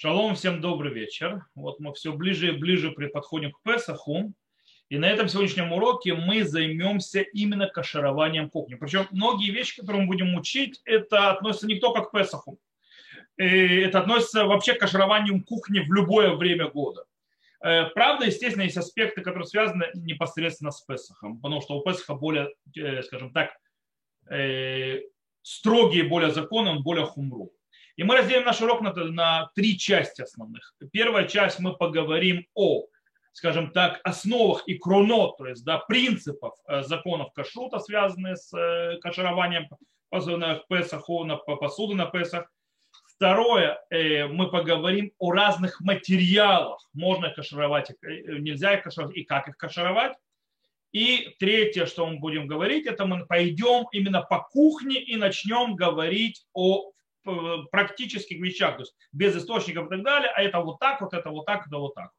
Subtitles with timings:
[0.00, 1.44] Шалом, всем добрый вечер.
[1.56, 4.32] Вот мы все ближе и ближе подходим к Песаху.
[4.88, 8.76] И на этом сегодняшнем уроке мы займемся именно кашированием кухни.
[8.76, 12.60] Причем многие вещи, которые мы будем учить, это относится не только к Песаху.
[13.36, 17.04] Это относится вообще к кашированию кухни в любое время года.
[17.60, 22.54] Э, правда, естественно, есть аспекты, которые связаны непосредственно с Песахом, потому что у Песаха более,
[22.76, 23.50] э, скажем так,
[24.30, 25.00] э,
[25.42, 27.50] строгие более законы, он более хумру.
[27.98, 30.72] И мы разделим наш урок на, на три части основных.
[30.92, 32.86] Первая часть мы поговорим о,
[33.32, 38.98] скажем так, основах и кронот, то есть да, принципов э, законов кашрута, связанных с э,
[39.00, 39.66] кашированием
[40.12, 41.28] на Песаху,
[41.60, 42.48] посуды на Песах.
[43.16, 49.56] Второе, э, мы поговорим о разных материалах, можно кашировать, нельзя их кашировать и как их
[49.56, 50.12] кашировать.
[50.92, 56.46] И третье, что мы будем говорить, это мы пойдем именно по кухне и начнем говорить
[56.52, 56.92] о
[57.70, 61.30] практических вещах, то есть без источников и так далее, а это вот так, вот это
[61.30, 62.10] вот так, это вот так.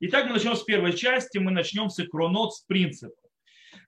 [0.00, 3.14] Итак, мы начнем с первой части, мы начнем с икронот, с принципа.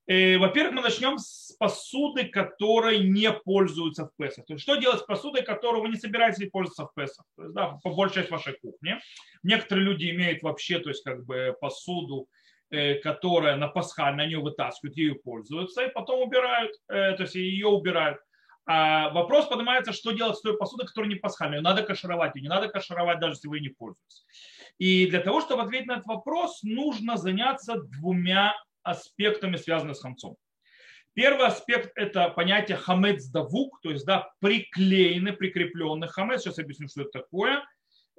[0.09, 4.47] Э, во-первых, мы начнем с посуды, которой не пользуются в Песах.
[4.47, 7.27] То есть, что делать с посудой, которую вы не собираетесь пользоваться в Песах?
[7.37, 8.99] То есть, да, по большей части вашей кухни.
[9.43, 12.29] Некоторые люди имеют вообще, то есть, как бы посуду,
[12.71, 17.35] э, которая на пасхаль, на нее вытаскивают, ею пользуются, и потом убирают, э, то есть
[17.35, 18.19] ее убирают.
[18.69, 21.61] А вопрос поднимается, что делать с той посудой, которая не пасхальная.
[21.61, 24.27] Надо кашировать ее, не надо кашировать, даже если вы не пользуетесь.
[24.78, 30.37] И для того, чтобы ответить на этот вопрос, нужно заняться двумя аспектами, связанными с хамцом.
[31.14, 36.42] Первый аспект– это понятие хамец давук, то есть да, приклеенный, прикрепленный хамец.
[36.42, 37.64] Сейчас объясню, что это такое.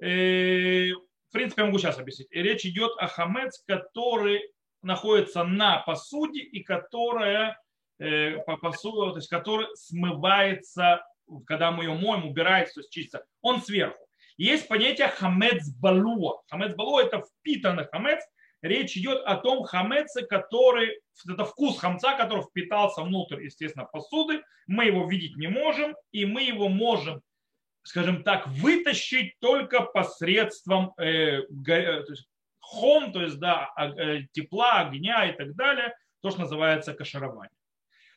[0.00, 0.90] Э,
[1.28, 2.28] в принципе, я могу сейчас объяснить.
[2.32, 4.50] Речь идет о хамец, который
[4.82, 7.60] находится на посуде и которая
[8.00, 11.04] Э, посуду, то есть который смывается,
[11.46, 13.98] когда мы ее моем, убирается, то есть чистится, он сверху.
[14.36, 16.42] Есть понятие хамец балуа.
[16.48, 18.24] Хамец балуа это впитанный хамец.
[18.62, 24.42] Речь идет о том хамеце, который, это вкус хамца, который впитался внутрь, естественно, посуды.
[24.68, 27.20] Мы его видеть не можем, и мы его можем,
[27.82, 32.28] скажем так, вытащить только посредством э, то есть,
[32.60, 37.50] хом, то есть да, э, тепла, огня и так далее, то, что называется каширование.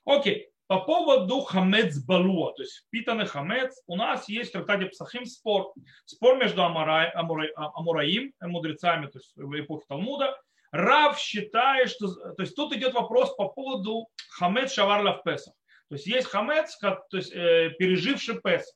[0.06, 5.26] Окей, по поводу хамец балуа, то есть впитанный хамец, у нас есть в трактате Псахим
[5.26, 5.74] спор.
[6.06, 10.38] Спор между Амурай, Амурай, Амураим, мудрецами, то есть в эпохе Талмуда.
[10.72, 12.08] Рав считает, что...
[12.08, 15.54] То есть тут идет вопрос по поводу хамец шаварла в Песах.
[15.90, 18.74] То есть есть хамец, то есть э, переживший Песах.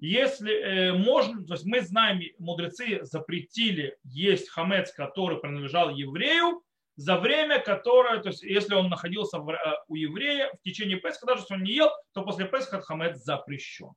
[0.00, 6.62] Если э, можно, то есть мы знаем, мудрецы запретили есть хамец, который принадлежал еврею,
[6.98, 11.26] за время, которое, то есть если он находился в, э, у еврея в течение Песха,
[11.26, 13.92] даже если он не ел, то после Песха хамец запрещен.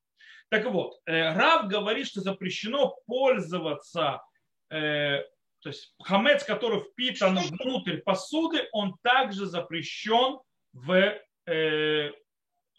[0.49, 4.21] Так вот, э, Рав говорит, что запрещено пользоваться,
[4.69, 5.23] э,
[5.61, 10.39] то есть хамец, который впитан внутрь посуды, он также запрещен
[10.73, 11.19] в,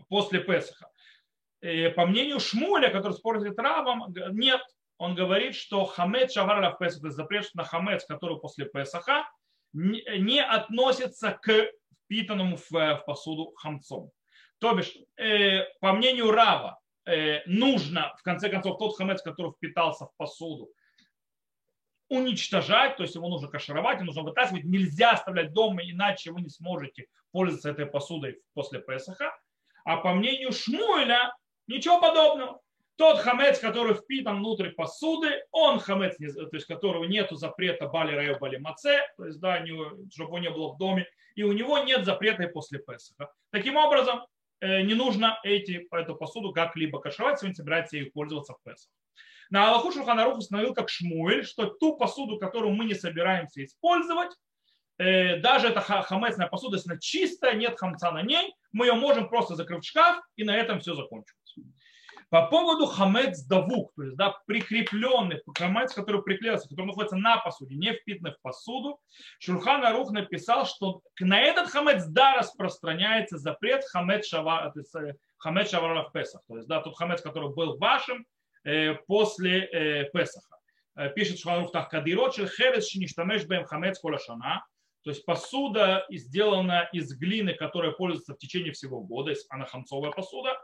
[0.09, 0.89] после Песха.
[1.61, 4.61] По мнению Шмуля, который спорит с Равом, нет,
[4.99, 9.29] он говорит, что хамец шаварля в Песах, запрет на хамец, который после Песаха,
[9.73, 11.71] не относится к
[12.05, 14.11] впитанному в, в посуду хамцом.
[14.59, 20.07] То бишь, э, по мнению Рава, э, нужно, в конце концов, тот хамец, который впитался
[20.07, 20.71] в посуду,
[22.09, 26.51] уничтожать, то есть его нужно кашировать, его нужно вытаскивать, нельзя оставлять дома, иначе вы не
[26.51, 29.37] сможете пользоваться этой посудой после Песаха.
[29.85, 31.35] А по мнению Шмуэля,
[31.67, 32.61] ничего подобного.
[32.97, 38.39] Тот хамец, который впитан внутрь посуды, он хамец, то есть которого нет запрета бали раю
[38.39, 39.65] бали маце, то есть да,
[40.11, 43.33] чтобы его не было в доме, и у него нет запрета и после Песаха.
[43.51, 44.27] Таким образом,
[44.61, 48.91] э, не нужно эти, эту посуду как-либо кашевать, если он собирается ею пользоваться в Песах.
[49.51, 54.31] На Аллаху Шуханарух установил как Шмуэль, что ту посуду, которую мы не собираемся использовать,
[54.99, 59.29] э, даже эта хамецная посуда, если она чистая, нет хамца на ней, мы ее можем
[59.29, 61.42] просто закрыть в шкаф, и на этом все закончится.
[62.33, 67.75] По поводу хамец давук, то есть да, прикрепленный, хамец, который приклеился, который находится на посуде,
[67.75, 68.99] не впитанный в посуду,
[69.39, 75.69] Шурхан Арух написал, что на этот хамец да распространяется запрет хамец то есть э, хамец
[75.69, 78.25] шавара в Песах, то есть да, тот хамец, который был вашим
[78.65, 80.57] э, после э, Песаха.
[80.97, 84.65] Э, пишет Шурхан Арух так, кадирот шел херес шиништамеш бэм хамец колашана,
[85.05, 90.59] то есть посуда сделана из глины, которая пользуется в течение всего года, она хамцовая посуда,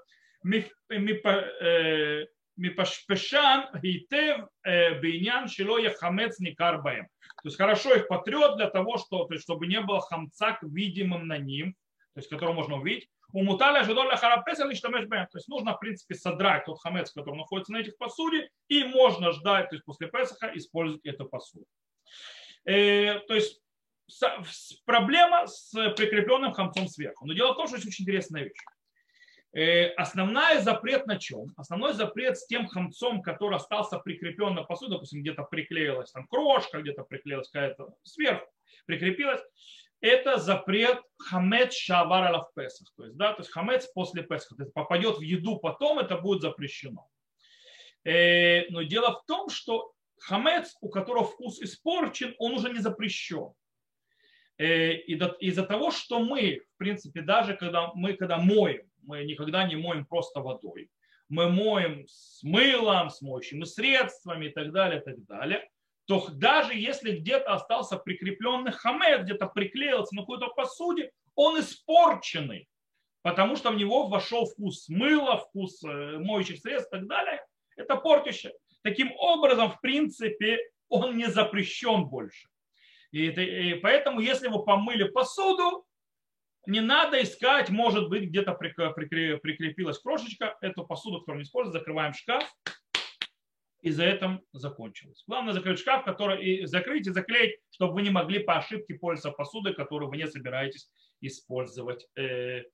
[2.56, 7.08] мипашпешан хейтев бейнян шило яхамец никар баем.
[7.42, 11.26] То есть хорошо их потрет для того, что, то есть, чтобы не было хамцак видимым
[11.26, 11.74] на ним,
[12.14, 13.08] то есть которого можно увидеть.
[13.32, 15.26] У муталя жидоля харапеса лиштамеш бэм.
[15.26, 19.32] То есть нужно, в принципе, содрать тот хамец, который находится на этих посуде, и можно
[19.32, 21.66] ждать, то есть после Песаха использовать эту посуду.
[22.64, 23.60] Э, то есть
[24.86, 27.26] проблема с прикрепленным хамцом сверху.
[27.26, 28.62] Но дело в том, что это очень интересная вещь.
[29.54, 31.52] Э, основной запрет на чем?
[31.56, 36.82] Основной запрет с тем хамцом, который остался прикреплен на посуду, допустим, где-то приклеилась там крошка,
[36.82, 38.46] где-то приклеилась какая-то сверху,
[38.86, 39.40] прикрепилась,
[40.00, 42.88] это запрет хамец шавар в Песах.
[42.96, 44.56] То есть, да, то есть хамец после Песаха.
[44.56, 47.08] То есть попадет в еду потом, это будет запрещено.
[48.04, 53.52] Э, но дело в том, что хамец, у которого вкус испорчен, он уже не запрещен.
[54.58, 59.74] Э, из-за того, что мы, в принципе, даже когда мы когда моем, мы никогда не
[59.74, 60.88] моем просто водой.
[61.28, 65.68] Мы моем с мылом, с моющими средствами и так далее, и так далее
[66.08, 72.66] то даже если где-то остался прикрепленный хамед, где-то приклеился на какой-то посуде, он испорченный,
[73.20, 77.44] потому что в него вошел вкус мыла, вкус э, моющих средств и так далее.
[77.76, 78.54] Это портище.
[78.82, 80.58] Таким образом, в принципе,
[80.88, 82.48] он не запрещен больше.
[83.10, 85.84] И, и поэтому, если вы помыли посуду,
[86.68, 92.44] не надо искать, может быть, где-то прикрепилась крошечка, эту посуду, которую не используем, закрываем шкаф,
[93.80, 95.24] и за этим закончилось.
[95.26, 99.30] Главное закрыть шкаф, который и закрыть и заклеить, чтобы вы не могли по ошибке пользоваться
[99.30, 100.90] посудой, которую вы не собираетесь
[101.22, 102.64] использовать э,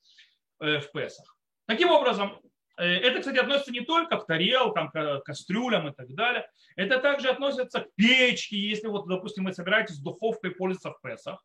[0.61, 1.37] э, в Песах.
[1.67, 2.41] Таким образом,
[2.77, 6.51] э, это, кстати, относится не только к тарелкам, к кастрюлям и так далее.
[6.75, 11.45] Это также относится к печке, если, вот, допустим, вы собираетесь духовкой пользоваться в Песах,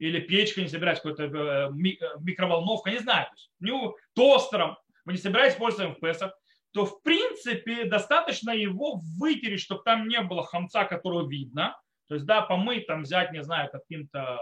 [0.00, 5.56] или печкой не собираетесь, какой-то микроволновка, не знаю, то есть, ну, тостером, вы не собираетесь
[5.56, 6.32] пользоваться в Песах,
[6.72, 11.78] то в принципе достаточно его вытереть, чтобы там не было хамца, которого видно.
[12.08, 14.38] То есть, да, помыть, там взять, не знаю, каким-то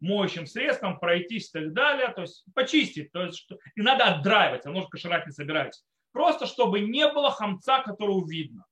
[0.00, 3.12] моющим средством, пройтись и так далее, то есть почистить.
[3.12, 3.58] То есть, что...
[3.74, 5.80] И надо отдраивать, а нужно кошерать не собирать.
[6.12, 8.64] Просто чтобы не было хамца, которого видно.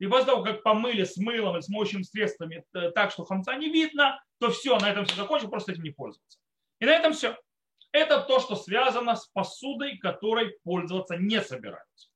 [0.00, 3.54] И после того, как помыли с мылом и с моющими средствами э, так, что хамца
[3.54, 6.38] не видно, то все, на этом все закончится, просто этим не пользоваться.
[6.80, 7.36] И на этом все.
[7.92, 12.08] Это то, что связано с посудой, которой пользоваться не собираются.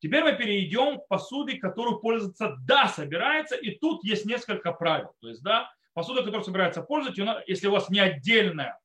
[0.00, 5.12] Теперь мы перейдем к посуде, которую пользоваться да собирается, и тут есть несколько правил.
[5.20, 8.78] То есть, да, посуда, которую собирается пользовать, если у вас не отдельная,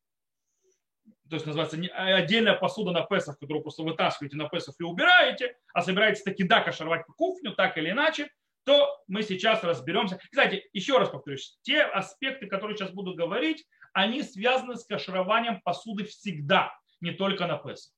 [1.29, 5.55] то есть называется а отдельная посуда на Песах, которую просто вытаскиваете на Песах и убираете,
[5.73, 8.29] а собираетесь таки да кошервать по кухню, так или иначе,
[8.63, 10.17] то мы сейчас разберемся.
[10.17, 16.03] Кстати, еще раз повторюсь, те аспекты, которые сейчас буду говорить, они связаны с кашированием посуды
[16.05, 17.93] всегда, не только на Песах.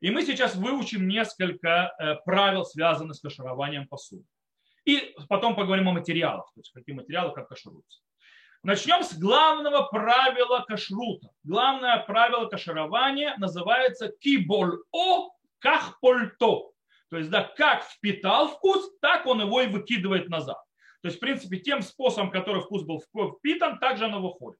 [0.00, 4.24] И мы сейчас выучим несколько э, правил, связанных с кашированием посуды.
[4.84, 8.00] И потом поговорим о материалах, то есть какие материалы как кашируются.
[8.64, 11.28] Начнем с главного правила кашрута.
[11.42, 16.70] Главное правило каширования называется кибол-о кахпольто.
[17.10, 20.56] То есть, да, как впитал вкус, так он его и выкидывает назад.
[21.02, 24.58] То есть, в принципе, тем способом, который вкус был впитан, также оно выходит.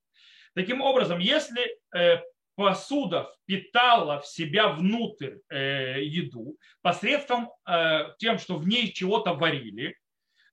[0.55, 1.65] Таким образом, если
[1.97, 2.21] э,
[2.57, 9.97] посуда впитала в себя внутрь э, еду посредством э, тем, что в ней чего-то варили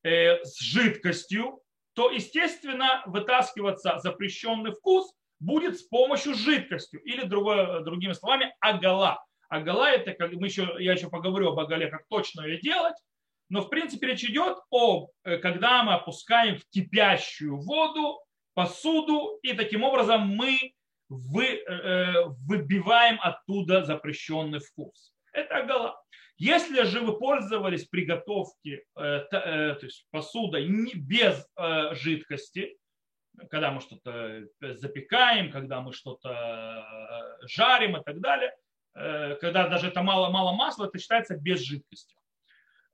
[0.04, 1.62] с жидкостью,
[1.94, 9.24] то, естественно, вытаскиваться запрещенный вкус будет с помощью жидкости или другое, другими словами агала.
[9.50, 12.96] Агала это, как мы еще, я еще поговорю об агале, как точно ее делать,
[13.50, 18.22] но в принципе речь идет о, э, когда мы опускаем в кипящую воду
[18.54, 20.58] посуду, и таким образом мы
[21.10, 25.14] вы, э, выбиваем оттуда запрещенный вкус.
[25.34, 26.01] Это агала.
[26.42, 31.46] Если же вы пользовались приготовки, э, э, то есть посудой без
[31.92, 32.80] жидкости,
[33.52, 38.56] когда мы что-то запекаем, когда мы что-то жарим и так далее,
[38.92, 42.16] когда даже это мало-мало масла, это считается без жидкости.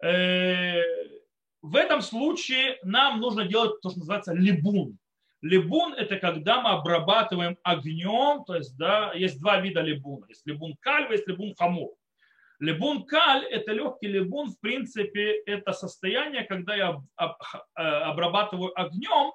[0.02, 4.98] В этом случае нам нужно делать то, что называется либун.
[5.42, 10.26] Либун– это когда мы обрабатываем огнем, то есть да, есть два вида либуна.
[10.28, 11.94] Есть либун каль, есть либун хамур.
[12.60, 19.32] Либун каль– это легкий либун, в принципе, это состояние, когда я э, обрабатываю огнем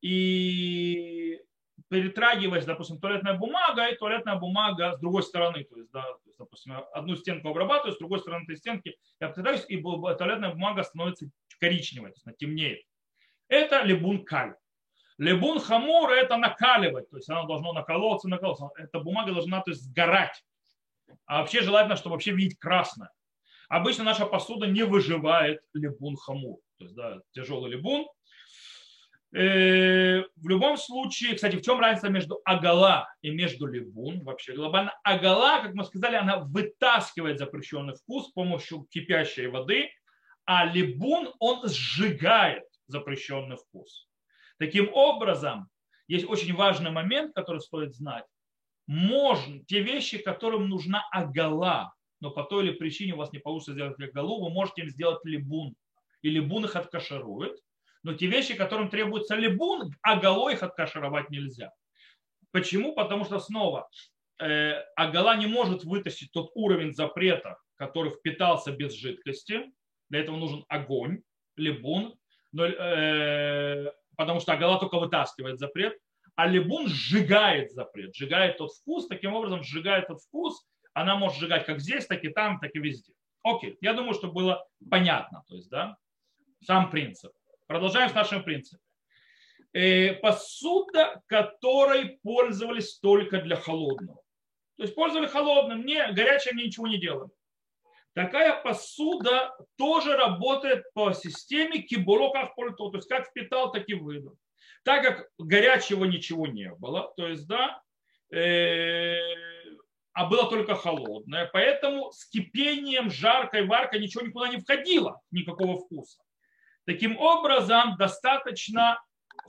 [0.00, 1.40] и
[1.88, 5.64] перетрагиваясь, допустим, туалетная бумага, и туалетная бумага с другой стороны.
[5.64, 9.28] То есть, да, то есть, допустим, одну стенку обрабатываю, с другой стороны этой стенки я
[9.28, 11.26] пытаюсь, и туалетная бумага становится
[11.60, 12.82] коричневой, то есть темнеет.
[13.48, 14.54] Это либун каль.
[15.18, 18.70] Лебун хамур это накаливать, то есть она должна наколоться, наколоться.
[18.76, 20.44] Эта бумага должна то есть, сгорать.
[21.26, 23.10] А вообще желательно, чтобы вообще видеть красное.
[23.68, 28.06] Обычно наша посуда не выживает лебун хамур, то есть да, тяжелый лебун.
[29.34, 34.24] Э, в любом случае, кстати, в чем разница между агала и между либун?
[34.24, 39.90] Вообще глобально агала, как мы сказали, она вытаскивает запрещенный вкус с помощью кипящей воды,
[40.46, 44.08] а либун, он сжигает запрещенный вкус.
[44.58, 45.68] Таким образом,
[46.06, 48.24] есть очень важный момент, который стоит знать.
[48.88, 53.74] Можно, те вещи, которым нужна агала, но по той или причине у вас не получится
[53.74, 55.76] сделать агалу, вы можете им сделать либун.
[56.22, 57.58] И либун их откаширует.
[58.02, 61.70] Но те вещи, которым требуется либун, агалой их откашировать нельзя.
[62.50, 62.94] Почему?
[62.94, 63.90] Потому что снова
[64.40, 69.70] э, агала не может вытащить тот уровень запрета, который впитался без жидкости.
[70.08, 71.20] Для этого нужен огонь,
[71.56, 72.14] либун.
[72.52, 75.98] Но, э, потому что агала только вытаскивает запрет.
[76.38, 80.64] А либун сжигает запрет, сжигает тот вкус, таким образом сжигает тот вкус,
[80.94, 83.12] она может сжигать как здесь, так и там, так и везде.
[83.42, 85.96] Окей, я думаю, что было понятно, то есть, да,
[86.62, 87.32] сам принцип.
[87.66, 88.78] Продолжаем с нашим принципом.
[89.72, 94.22] Э, посуда, которой пользовались только для холодного.
[94.76, 97.32] То есть пользовали холодным, не, горячим ничего не делали.
[98.14, 103.94] Такая посуда тоже работает по системе кибуро как пальто, то есть как впитал, так и
[103.94, 104.38] выдал.
[104.88, 107.82] Так как горячего ничего не было, то есть, да,
[108.32, 109.20] э,
[110.14, 116.22] а было только холодное, поэтому с кипением, жаркой, варкой ничего никуда не входило, никакого вкуса.
[116.86, 118.98] Таким образом, достаточно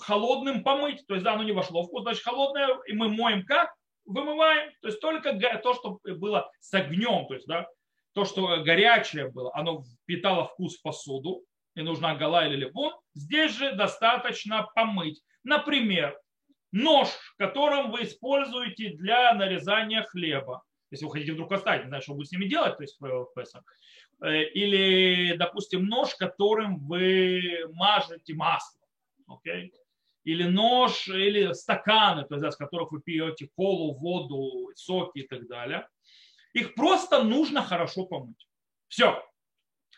[0.01, 3.45] холодным помыть, то есть, да, оно не вошло в вкус, значит, холодное, и мы моем
[3.45, 3.73] как?
[4.03, 7.65] Вымываем, то есть только то, что было с огнем, то есть, да,
[8.11, 13.55] то, что горячее было, оно впитало вкус в посуду, и нужна гола или лимон, здесь
[13.55, 15.21] же достаточно помыть.
[15.43, 16.19] Например,
[16.71, 20.63] нож, которым вы используете для нарезания хлеба.
[20.91, 23.31] Если вы хотите вдруг оставить, не знаю, что будете с ними делать, то есть в
[23.35, 23.63] Песах.
[24.21, 28.81] Э, или, допустим, нож, которым вы мажете масло.
[29.29, 29.71] Okay?
[30.23, 35.47] Или нож, или стаканы, то есть, из которых вы пьете колу, воду, соки и так
[35.47, 35.87] далее.
[36.53, 38.47] Их просто нужно хорошо помыть.
[38.87, 39.23] Все.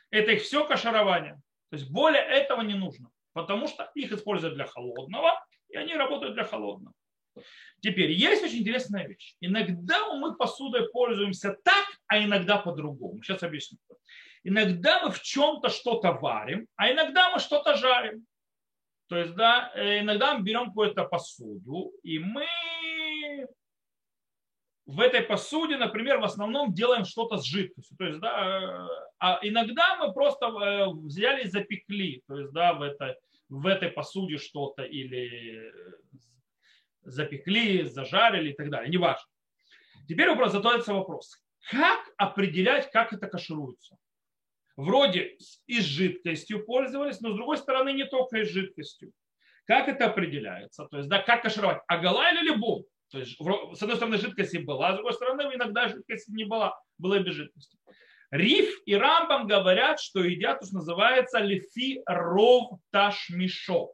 [0.09, 1.41] Это их все кашарование.
[1.69, 5.31] То есть более этого не нужно, потому что их используют для холодного,
[5.69, 6.93] и они работают для холодного.
[7.81, 9.35] Теперь, есть очень интересная вещь.
[9.39, 13.23] Иногда мы посудой пользуемся так, а иногда по-другому.
[13.23, 13.79] Сейчас объясню.
[14.43, 18.25] Иногда мы в чем-то что-то варим, а иногда мы что-то жарим.
[19.07, 22.47] То есть, да, э, иногда мы берем какую-то посуду, и мы
[24.91, 27.97] в этой посуде, например, в основном делаем что-то с жидкостью.
[27.97, 28.87] То есть, да, э,
[29.19, 33.15] а иногда мы просто э, взяли и запекли, то есть, да, в этой,
[33.49, 35.71] в этой посуде что-то или
[37.03, 39.25] запекли, зажарили и так далее, неважно.
[40.07, 43.95] Теперь задается вопрос, как определять, как это кашируется?
[44.75, 49.13] Вроде и с жидкостью пользовались, но с другой стороны не только и с жидкостью.
[49.65, 50.85] Как это определяется?
[50.87, 51.77] То есть, да, как кашировать?
[51.87, 52.83] Агала или либун?
[53.11, 57.19] То есть, с одной стороны, жидкости была, с другой стороны, иногда жидкости не была, была
[57.19, 57.77] без жидкости.
[58.31, 63.91] Риф и Рамбам говорят, что едят, то, что называется лифи ров ташмишо.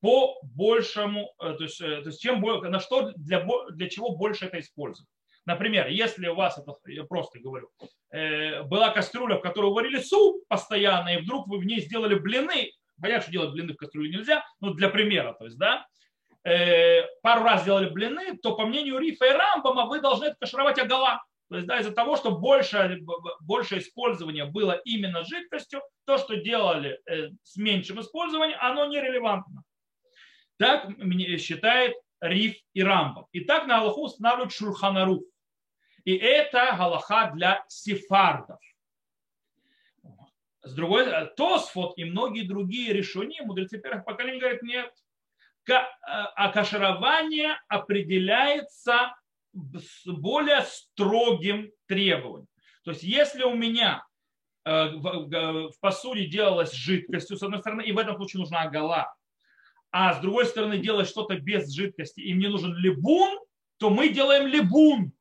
[0.00, 4.46] По большему, э, то есть, э, то есть чем, на что, для, для чего больше
[4.46, 5.08] это используют.
[5.46, 7.70] Например, если у вас, это, я просто говорю,
[8.10, 12.72] э, была кастрюля, в которой варили суп постоянно, и вдруг вы в ней сделали блины,
[13.00, 15.86] понятно, что делать блины в кастрюле нельзя, но для примера, то есть, да,
[17.22, 21.24] пару раз сделали блины, то по мнению Рифа и Рамбама вы должны это кашировать огола.
[21.48, 23.00] То есть да, из-за того, что больше,
[23.40, 29.62] больше использования было именно жидкостью, то, что делали э, с меньшим использованием, оно нерелевантно.
[30.58, 30.88] Так
[31.38, 33.26] считает Риф и Рамбам.
[33.32, 35.22] И так на Аллаху устанавливают Шурханарух.
[36.04, 38.60] И это галаха для сефардов.
[40.62, 44.92] С другой стороны, Тосфот и многие другие решения, мудрецы первых поколений говорят, нет,
[45.74, 49.14] а каширование определяется
[49.52, 52.48] с более строгим требованием.
[52.84, 54.04] То есть если у меня
[54.64, 59.14] э, в посуде делалось жидкостью, с одной стороны, и в этом случае нужна гола,
[59.90, 63.38] а с другой стороны делать что-то без жидкости, и мне нужен либун,
[63.78, 65.12] то мы делаем либун,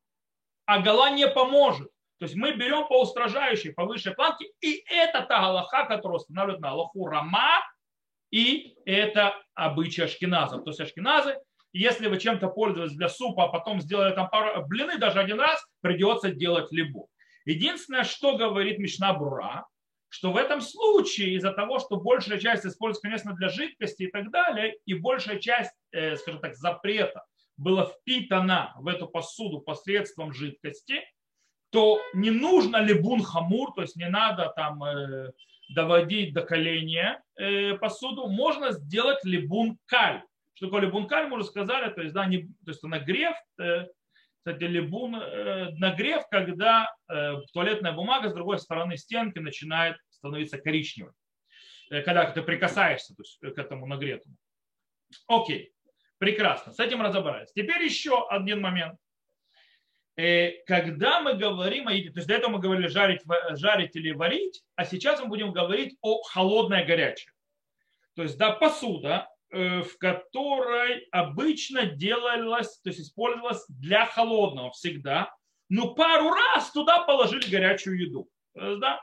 [0.66, 1.90] а гола не поможет.
[2.18, 6.62] То есть мы берем по устражающей, по высшей планке, и это та галаха, которая устанавливает
[6.62, 7.62] на Аллаху Рама,
[8.32, 10.64] и это обычай ашкеназов.
[10.64, 11.38] То есть ашкеназы,
[11.74, 15.66] если вы чем-то пользовались для супа, а потом сделали там пару блины даже один раз,
[15.82, 17.08] придется делать либо.
[17.46, 19.66] Единственное, что говорит Мишна Бура,
[20.10, 24.32] что в этом случае из-за того, что большая часть используется, конечно, для жидкости и так
[24.32, 27.26] далее, и большая часть, э, скажем так, запрета
[27.58, 31.02] была впитана в эту посуду посредством жидкости,
[31.70, 35.34] то не нужно либун хамур, то есть не надо там э,
[35.70, 40.22] доводить до коления э, посуду, можно сделать либун каль.
[40.54, 43.86] Что такое либун каль, мы уже сказали, то есть, да, не, то есть нагрев, э,
[44.38, 46.94] кстати, либун, э, нагрев, когда
[47.54, 51.14] туалетная бумага с другой стороны стенки начинает становиться коричневой,
[51.90, 54.36] когда ты прикасаешься то есть, к этому нагретому.
[55.28, 55.72] Окей,
[56.20, 57.52] прекрасно, с этим разобрались.
[57.54, 59.00] Теперь еще один момент.
[60.18, 64.12] Э, когда мы говорим о еде, то есть до этого мы говорили жарить, жарить или
[64.12, 67.34] варить, а сейчас мы будем говорить о холодное горячее.
[68.16, 75.34] То есть да, посуда, э, в которой обычно делалось, то есть использовалась для холодного всегда,
[75.68, 78.30] но пару раз туда положили горячую еду.
[78.54, 79.02] Да?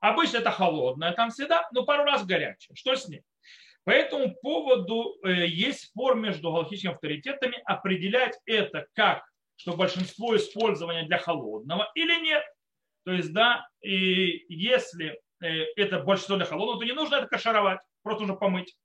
[0.00, 2.74] Обычно это холодное там всегда, но пару раз горячее.
[2.74, 3.22] Что с ним?
[3.84, 9.24] По этому поводу э, есть спор между галактическими авторитетами определять это как
[9.56, 12.42] что большинство использования для холодного или нет.
[13.04, 17.80] То есть, да, и если э, это большинство для холодного, то не нужно это кашаровать,
[18.02, 18.76] просто нужно помыть.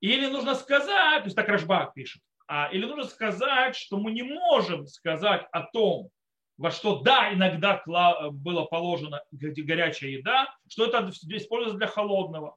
[0.00, 4.22] Или нужно сказать, то есть так Рашбак пишет, а, или нужно сказать, что мы не
[4.22, 6.10] можем сказать о том,
[6.58, 12.56] во что да, иногда было положено горячая еда, что это используется для холодного.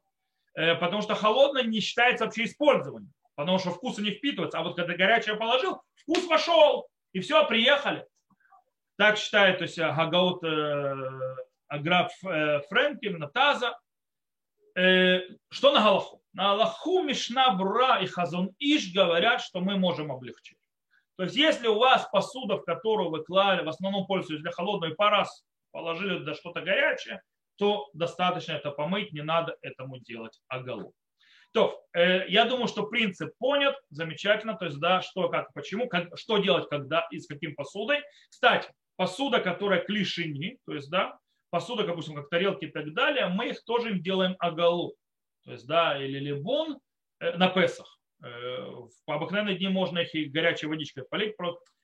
[0.55, 4.59] Э, потому что холодное не считается вообще использованием, потому что вкус не впитывается.
[4.59, 6.87] А вот когда горячее положил, вкус вошел.
[7.15, 8.05] И все, приехали.
[8.97, 10.93] Так считает то есть, Гагаут э,
[11.69, 12.59] Аграф э,
[13.17, 13.79] Натаза.
[14.75, 16.21] Э, что на Галаху?
[16.33, 20.57] На Галаху Мишна Бра и Хазон Иш говорят, что мы можем облегчить.
[21.15, 24.91] То есть, если у вас посуда, в которую вы клали, в основном пользуетесь для холодного,
[24.91, 27.21] и по раз положили да что-то горячее,
[27.55, 30.93] то достаточно это помыть, не надо этому делать оголу.
[31.55, 36.09] То, э, я думаю, что принцип понят, замечательно, то есть, да, что, как, почему, как,
[36.17, 37.99] что делать, когда и с каким посудой.
[38.29, 41.17] Кстати, посуда, которая клишини, то есть, да,
[41.51, 44.97] посуда, допустим, как тарелки и так далее, мы их тоже им делаем оголу.
[45.45, 46.77] То есть, да, или либон
[47.21, 48.01] э, на Песах.
[48.21, 51.37] Э, в обыкновенные дни можно их и горячей водичкой полить.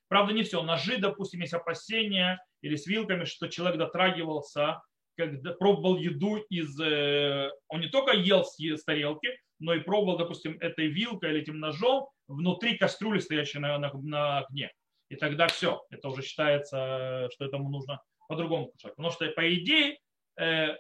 [0.10, 0.62] Правда, не все.
[0.64, 4.82] Ножи, допустим, есть опасения или с вилками, что человек дотрагивался,
[5.16, 6.78] когда пробовал еду из...
[6.78, 9.30] Э, он не только ел с тарелки,
[9.62, 14.40] но и пробовал, допустим, этой вилкой или этим ножом внутри кастрюли, стоящей на, на, на
[14.40, 14.72] огне.
[15.10, 18.96] И тогда все, это уже считается, что этому нужно по-другому кушать.
[18.96, 19.98] Потому что, по идее,
[20.40, 20.78] э,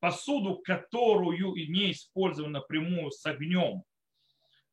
[0.00, 3.82] посуду, которую не использовали напрямую с огнем,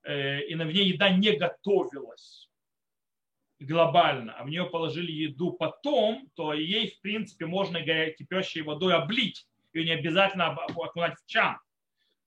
[0.04, 2.50] э, и на ней еда не готовилась
[3.60, 9.46] глобально, а в нее положили еду потом, то ей, в принципе, можно кипящей водой облить.
[9.74, 11.58] Ее не обязательно окунать в чан.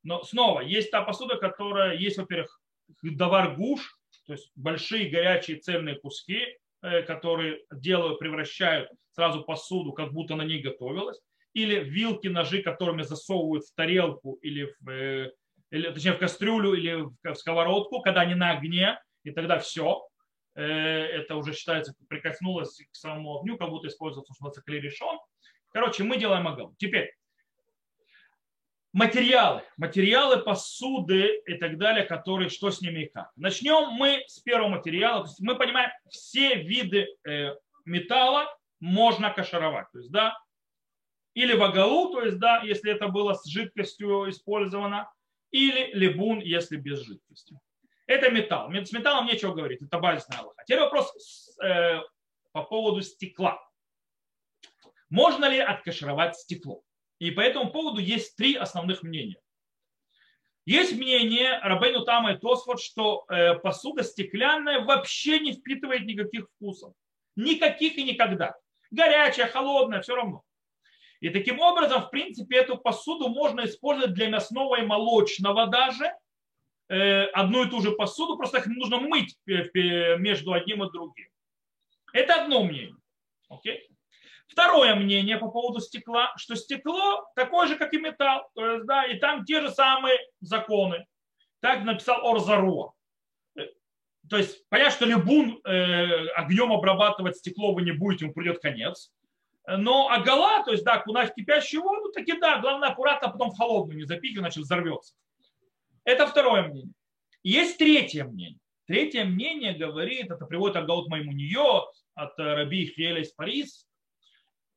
[0.04, 2.60] Но снова, есть та посуда, которая есть, во-первых,
[3.02, 10.12] давар гуш, то есть большие горячие цельные куски, э, которые делают, превращают сразу посуду, как
[10.12, 11.20] будто на ней готовилась,
[11.54, 15.32] или вилки, ножи, которыми засовывают в тарелку или в, э,
[15.70, 20.06] или, точнее, в кастрюлю или в сковородку, когда они на огне, и тогда все,
[20.54, 24.92] э, это уже считается, прикоснулось к самому огню, как будто используется, что называется, клей
[25.72, 26.74] Короче, мы делаем огонь.
[26.76, 27.12] Теперь,
[28.94, 33.32] материалы, материалы посуды и так далее, которые, что с ними и как.
[33.36, 35.24] Начнем мы с первого материала.
[35.24, 38.46] То есть мы понимаем, все виды э, металла
[38.78, 39.90] можно кашаровать.
[39.92, 40.38] То есть, да,
[41.34, 45.10] или вагалу, то есть, да, если это было с жидкостью использовано,
[45.50, 47.58] или либун, если без жидкости.
[48.06, 48.70] Это металл.
[48.72, 50.62] С металлом нечего говорить, это базисная аллаха.
[50.64, 52.00] Теперь вопрос э,
[52.52, 53.60] по поводу стекла.
[55.10, 56.82] Можно ли откашировать стекло?
[57.24, 59.40] И по этому поводу есть три основных мнения.
[60.66, 66.92] Есть мнение Рабейну Тама и Тосфот, что э, посуда стеклянная вообще не впитывает никаких вкусов.
[67.34, 68.54] Никаких и никогда.
[68.90, 70.42] Горячая, холодная, все равно.
[71.20, 76.12] И таким образом, в принципе, эту посуду можно использовать для мясного и молочного даже.
[76.90, 81.28] Э, одну и ту же посуду, просто их нужно мыть между одним и другим.
[82.12, 82.96] Это одно мнение.
[83.50, 83.78] Okay?
[84.46, 89.04] Второе мнение по поводу стекла, что стекло такое же, как и металл, то есть, да,
[89.06, 91.06] и там те же самые законы.
[91.60, 92.92] Так написал Орзаруа.
[94.28, 99.12] То есть понятно, что любун э, огнем обрабатывать стекло вы не будете, ему придет конец.
[99.66, 103.50] Но агала, то есть да, окунать в кипящую воду, таки да, главное аккуратно, а потом
[103.50, 105.14] в холодную не запить, иначе взорвется.
[106.04, 106.92] Это второе мнение.
[107.42, 108.58] Есть третье мнение.
[108.86, 113.86] Третье мнение говорит, это приводит Агаут Маймунио от Раби из Парис,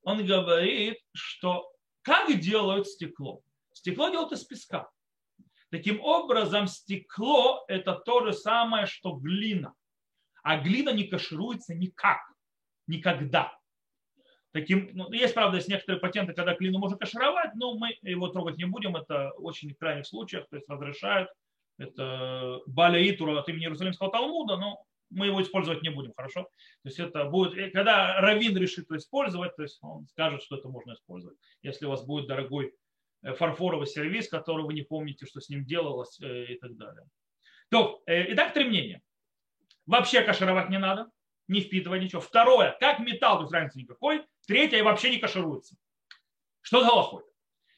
[0.08, 1.70] он говорит, что
[2.02, 3.42] как делают стекло?
[3.74, 4.90] Стекло делают из песка.
[5.70, 9.74] Таким образом, стекло– это то же самое, что глина.
[10.44, 12.22] А глина не кашируется никак,
[12.88, 13.60] никогда.
[14.54, 18.56] Таким, ну, есть, правда, есть некоторые патенты, когда клину можно кашировать, но мы его трогать
[18.56, 21.30] не будем, это очень в крайних случаях, то есть разрешают.
[21.78, 26.44] Это Баля Итура от имени Иерусалимского Талмуда, но мы его использовать не будем, хорошо?
[26.44, 30.70] То есть это будет, когда Равин решит это использовать, то есть он скажет, что это
[30.70, 31.38] можно использовать.
[31.62, 32.74] Если у вас будет дорогой
[33.24, 37.06] э, фарфоровый сервис, который вы не помните, что с ним делалось э, и так далее.
[37.70, 39.02] То, э, итак, три мнения.
[39.86, 41.10] Вообще кашировать не надо,
[41.48, 42.22] не впитывать ничего.
[42.22, 44.26] Второе, как металл, то есть разницы никакой.
[44.48, 45.76] Третье, вообще не кашируется.
[46.62, 47.24] Что за лохой?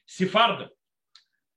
[0.06, 0.70] Сефарды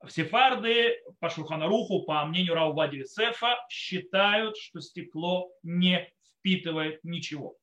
[0.09, 7.55] Сефарды по Шурханаруху, по мнению Раувади Сефа, считают, что стекло не впитывает ничего.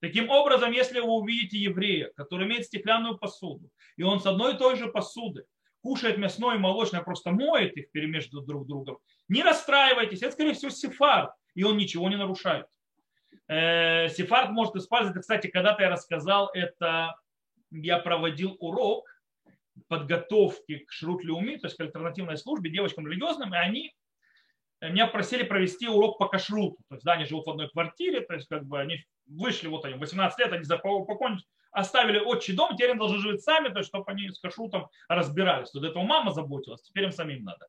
[0.00, 4.58] Таким образом, если вы увидите еврея, который имеет стеклянную посуду, и он с одной и
[4.58, 5.44] той же посуды
[5.82, 10.70] кушает мясное и молочное, просто моет их между друг другом, не расстраивайтесь, это, скорее всего,
[10.70, 12.66] сефард, и он ничего не нарушает.
[13.48, 17.14] Э, сефард может использовать, кстати, когда-то я рассказал это,
[17.70, 19.06] я проводил урок,
[19.88, 23.92] подготовки к Шрут Леуми, то есть к альтернативной службе, девочкам религиозным, и они
[24.80, 26.76] меня просили провести урок по кашруту.
[26.88, 29.84] То есть, да, они живут в одной квартире, то есть, как бы они вышли, вот
[29.84, 33.88] они, 18 лет, они покончили, оставили отчий дом, теперь им должны жить сами, то есть,
[33.88, 35.72] чтобы они с кашрутом разбирались.
[35.72, 37.66] До этого мама заботилась, теперь им самим надо.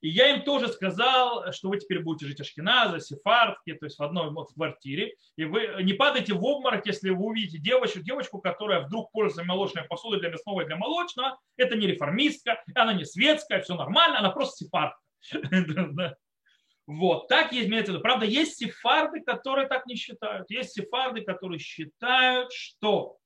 [0.00, 4.02] И я им тоже сказал, что вы теперь будете жить Ашкеназа, Сефардки, то есть в
[4.02, 5.14] одной квартире.
[5.36, 9.84] И вы не падайте в обморок, если вы увидите девочку, девочку, которая вдруг пользуется молочной
[9.84, 11.38] посудой для мясного и для молочного.
[11.56, 15.00] Это не реформистка, она не светская, все нормально, она просто сефардка.
[16.88, 18.00] Вот, так есть, виду.
[18.00, 20.50] Правда, есть сефарды, которые так не считают.
[20.50, 23.18] Есть сефарды, которые считают, что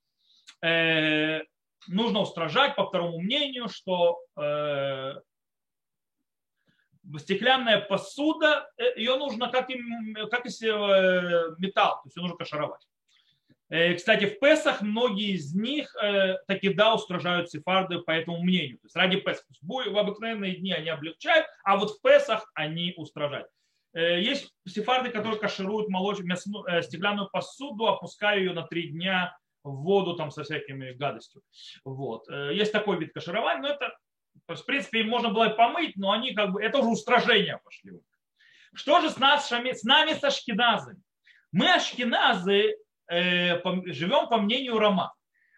[0.63, 1.43] э,
[1.89, 5.15] нужно устражать, по второму мнению, что э,
[7.19, 9.79] стеклянная посуда, э, ее нужно как, и,
[10.31, 12.87] как если э, металл, то есть ее нужно кашаровать.
[13.69, 15.93] Кстати, в Песах многие из них
[16.47, 18.79] таки да устражают сефарды по этому мнению.
[18.79, 19.45] То есть ради Песах.
[19.61, 23.49] В обыкновенные дни они облегчают, а вот в Песах они устражают.
[23.93, 30.31] Есть сефарды, которые кашируют молочную, стеклянную посуду, опуская ее на три дня в воду там
[30.31, 31.43] со всякими гадостью.
[31.85, 32.29] Вот.
[32.29, 33.97] Есть такой вид каширования, но это
[34.47, 37.93] в принципе, им можно было и помыть, но они как бы, это уже устражения пошли.
[38.75, 41.01] Что же с, нас, с нами, с ашкеназами?
[41.53, 42.77] Мы, ашкеназы,
[43.09, 45.15] э, по, живем по мнению Рома.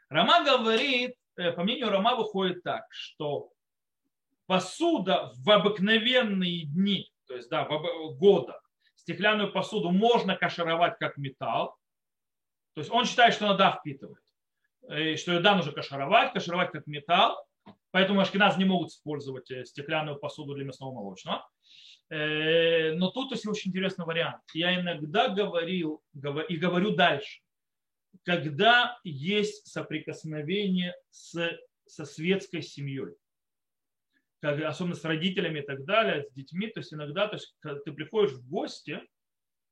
[0.09, 3.51] Рома говорит, э, по мнению Рома выходит так, что
[4.47, 8.61] посуда в обыкновенные дни, то есть да, в года,
[8.95, 11.77] стеклянную посуду можно кашировать как металл.
[12.79, 14.23] То есть он считает, что она да впитывает.
[14.89, 17.45] И что ее да нужно кашировать, кашировать как металл.
[17.91, 21.45] Поэтому ашкеназ не могут использовать э, стеклянную посуду для мясного молочного.
[22.09, 24.43] Э, но тут есть очень интересный вариант.
[24.55, 27.41] Я иногда говорил и говорю дальше.
[28.23, 33.17] Когда есть соприкосновение с, со светской семьей,
[34.41, 38.35] особенно с родителями и так далее, с детьми, то есть иногда то есть, ты приходишь
[38.35, 39.03] в гости,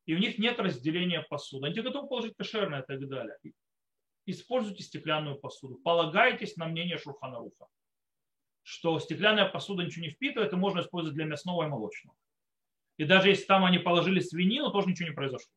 [0.06, 1.66] и у них нет разделения посуды.
[1.66, 3.36] Они готовы положить кошерное и так далее.
[4.24, 5.76] Используйте стеклянную посуду.
[5.76, 7.66] Полагайтесь на мнение Шурханаруха
[8.66, 12.16] что стеклянная посуда ничего не впитывает, и можно использовать для мясного и молочного.
[12.96, 15.52] И даже если там они положили свинину, тоже ничего не произошло.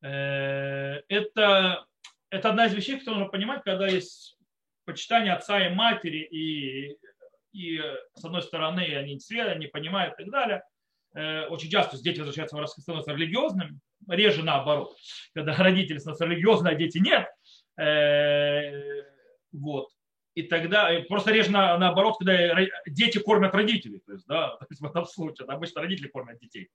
[0.00, 1.84] Э, это,
[2.30, 4.38] это одна из вещей, которые нужно понимать, когда есть
[4.84, 6.96] почитание отца и матери, и,
[7.52, 7.82] и
[8.14, 10.64] с одной стороны они света, не понимают и так далее.
[11.14, 14.96] Э, очень часто дети возвращаются, становятся религиозными, реже наоборот,
[15.32, 17.28] когда родители становятся религиозные, а дети нет.
[17.78, 19.02] Э,
[19.52, 19.88] вот.
[20.34, 24.80] И тогда, просто реже на, наоборот, когда дети кормят родителей, то есть, да, то есть
[24.80, 26.68] в этом случае, обычно родители кормят детей.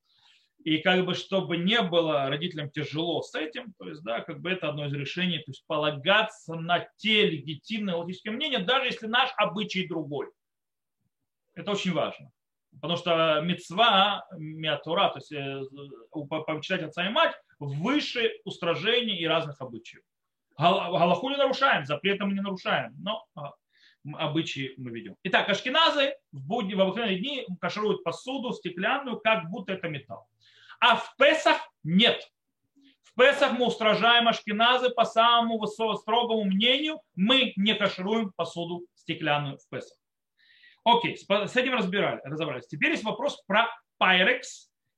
[0.64, 4.52] И как бы, чтобы не было родителям тяжело с этим, то есть, да, как бы
[4.52, 9.32] это одно из решений, то есть полагаться на те легитимные логические мнения, даже если наш
[9.38, 10.30] обычай другой.
[11.56, 12.32] Это очень важно.
[12.74, 15.62] Потому что мецва, миатура, то есть э,
[16.46, 20.04] почитать отца и мать, выше устражений и разных обычаев.
[20.58, 23.54] Галаху не нарушаем, запреты мы не нарушаем, но а,
[24.14, 25.16] обычаи мы ведем.
[25.24, 30.28] Итак, ашкеназы в будни, в обыкновенные дни кашируют посуду стеклянную, как будто это металл.
[30.82, 32.30] А в Песах нет.
[33.02, 39.70] В Песах мы устражаем ашкеназы по самому строгому мнению, мы не кашируем посуду стеклянную в
[39.70, 39.98] Песах.
[40.84, 42.68] Окей, с этим разбирали, разобрались.
[42.68, 43.68] Теперь есть вопрос про
[44.02, 44.42] Pyrex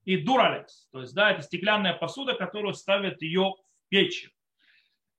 [0.06, 0.65] и Duralex.
[0.91, 4.30] То есть, да, это стеклянная посуда, которую ставят ее в печи.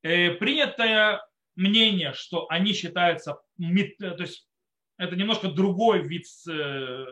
[0.01, 1.21] Э, принятое
[1.55, 4.47] мнение, что они считаются, то есть
[4.97, 7.05] это немножко другой вид, э,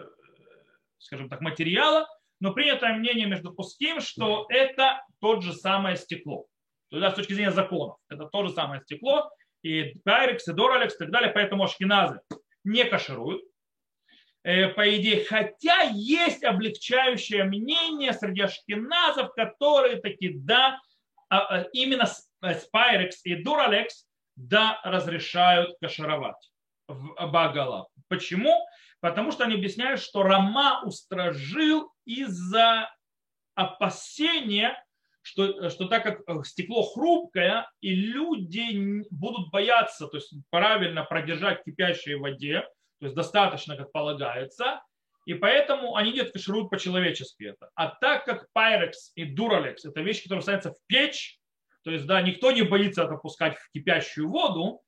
[0.97, 2.07] скажем так, материала,
[2.39, 6.47] но принятое мнение между пустым, что это тот же самое стекло.
[6.89, 10.53] То есть, да, с точки зрения законов, это то же самое стекло, и Пайрекс, и
[10.53, 12.19] Доралекс и так далее, поэтому ашкеназы
[12.63, 13.43] не кашируют.
[14.43, 20.79] Э, по идее, хотя есть облегчающее мнение среди ашкеназов, которые таки, да,
[21.29, 26.51] а, а, именно Спайрекс и Дуралекс, да, разрешают кашировать
[26.87, 27.87] в Багала.
[28.07, 28.67] Почему?
[28.99, 32.89] Потому что они объясняют, что Рама устражил из-за
[33.55, 34.81] опасения,
[35.21, 41.61] что, что так как э, стекло хрупкое, и люди будут бояться, то есть правильно продержать
[41.61, 42.61] в кипящей воде,
[42.99, 44.81] то есть достаточно, как полагается,
[45.25, 47.69] и поэтому они не кашируют по-человечески это.
[47.75, 51.39] А так как Pyrex и Duralex– это вещи, которые ставятся в печь,
[51.83, 54.81] то есть, да, никто не боится это пускать в кипящую воду,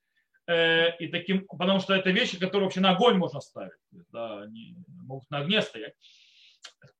[0.47, 3.73] э, и таким, потому что это вещи, которые вообще на огонь можно ставить,
[4.11, 5.93] да, они могут на огне стоять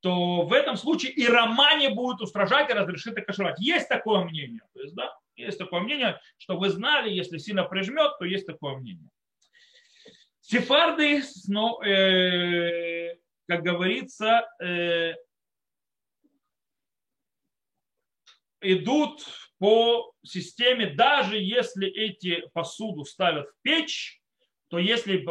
[0.01, 3.57] то в этом случае и романе будет устражать и разрешит и.
[3.59, 4.61] Есть такое мнение.
[4.73, 8.75] То есть, да, есть такое мнение, что вы знали, если сильно прижмет, то есть такое
[8.75, 9.09] мнение.
[10.41, 13.15] Сефарды, ну, э,
[13.47, 15.13] как говорится, э,
[18.61, 19.25] идут
[19.57, 24.21] по системе, даже если эти посуду ставят в печь,
[24.67, 25.23] то если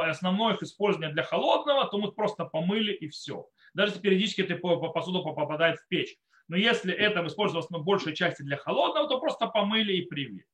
[0.00, 4.56] основное их использование для холодного, то мы просто помыли и все даже если периодически эта
[4.56, 6.16] посуда попадает в печь.
[6.48, 10.44] Но если это использовалось на большей части для холодного, то просто помыли и привели.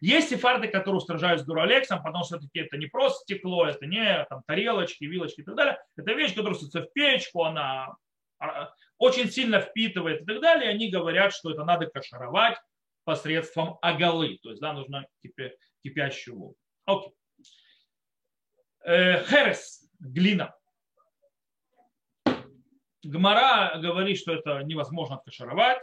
[0.00, 4.42] Есть сефарды, которые устражают с дуралексом, потому что это не просто стекло, это не там,
[4.46, 5.78] тарелочки, вилочки и так далее.
[5.96, 7.94] Это вещь, которая ставится в печку, она
[8.40, 10.70] а, очень сильно впитывает и так далее.
[10.70, 12.58] И они говорят, что это надо кашаровать
[13.04, 14.38] посредством агалы.
[14.42, 15.52] То есть, да, нужно кипя,
[15.84, 16.56] кипящую воду.
[16.84, 17.12] Окей.
[18.84, 20.54] Э, херес, глина.
[23.02, 25.82] Гмара говорит, что это невозможно откашаровать.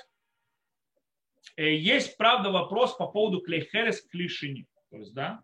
[1.55, 4.65] Э, есть, правда, вопрос по поводу клейхерес клишини.
[4.89, 5.41] То есть, да,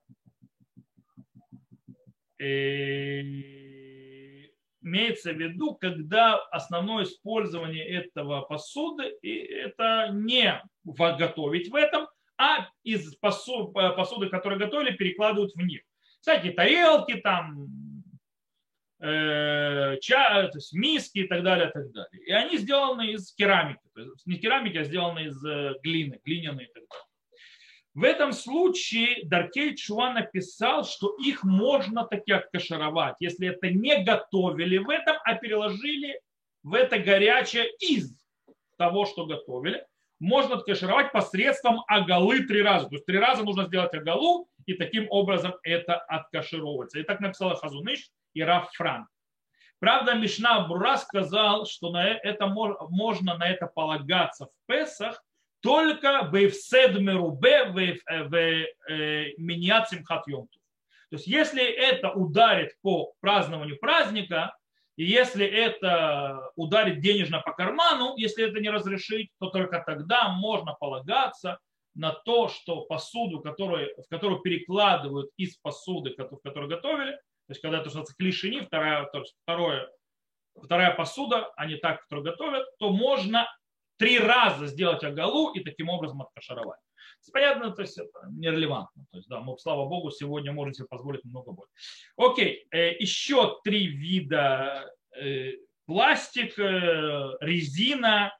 [2.40, 3.22] э,
[4.82, 12.08] имеется в виду, когда основное использование этого посуды, и это не готовить в этом,
[12.38, 15.82] а из посуды, которые готовили, перекладывают в них.
[16.22, 17.68] Всякие тарелки, там,
[19.00, 22.24] э, ча, то есть миски и так далее, и так далее.
[22.26, 23.82] И они сделаны из керамики.
[23.94, 27.06] То есть не керамики, а сделаны из э, глины, глиняные и так далее.
[27.96, 34.78] В этом случае Даркей Чуа написал, что их можно таки откашировать, если это не готовили
[34.80, 36.20] в этом, а переложили
[36.62, 38.14] в это горячее из
[38.78, 39.86] того, что готовили.
[40.20, 42.88] Можно откашировать посредством агалы три раза.
[42.88, 47.00] То есть три раза нужно сделать агалу, и таким образом это откашировывается.
[47.00, 49.08] И так написал Хазуныш и Раф Франк.
[49.80, 55.24] Правда, Мишна Бура сказал, что на это можно на это полагаться в Песах
[55.62, 60.44] только бейфсед мерубе в э, миньят симхат То
[61.12, 64.56] есть, если это ударит по празднованию праздника,
[64.96, 70.74] и если это ударит денежно по карману, если это не разрешить, то только тогда можно
[70.74, 71.60] полагаться
[71.96, 77.62] на то, что посуду, которую, в которую перекладывают из посуды, в которую готовили, то есть,
[77.62, 79.90] когда это что клишини, вторая, то есть второе,
[80.56, 83.48] вторая посуда, не так, которую готовят, то можно
[83.98, 86.80] три раза сделать агалу и таким образом откашаровать.
[87.32, 89.06] Понятно, то есть это нерелевантно.
[89.12, 91.72] То есть, да, мы, слава богу, сегодня можем себе позволить много больше.
[92.18, 95.54] Окей, э, еще три вида э,
[95.86, 98.36] пластик, э, резина,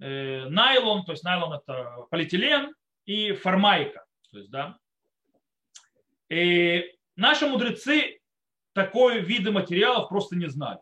[0.00, 2.72] найлон, то есть найлон это полиэтилен
[3.04, 4.04] и формайка.
[4.30, 4.78] То есть, да.
[6.28, 8.17] И наши мудрецы
[8.78, 10.78] такой виды материалов просто не знали.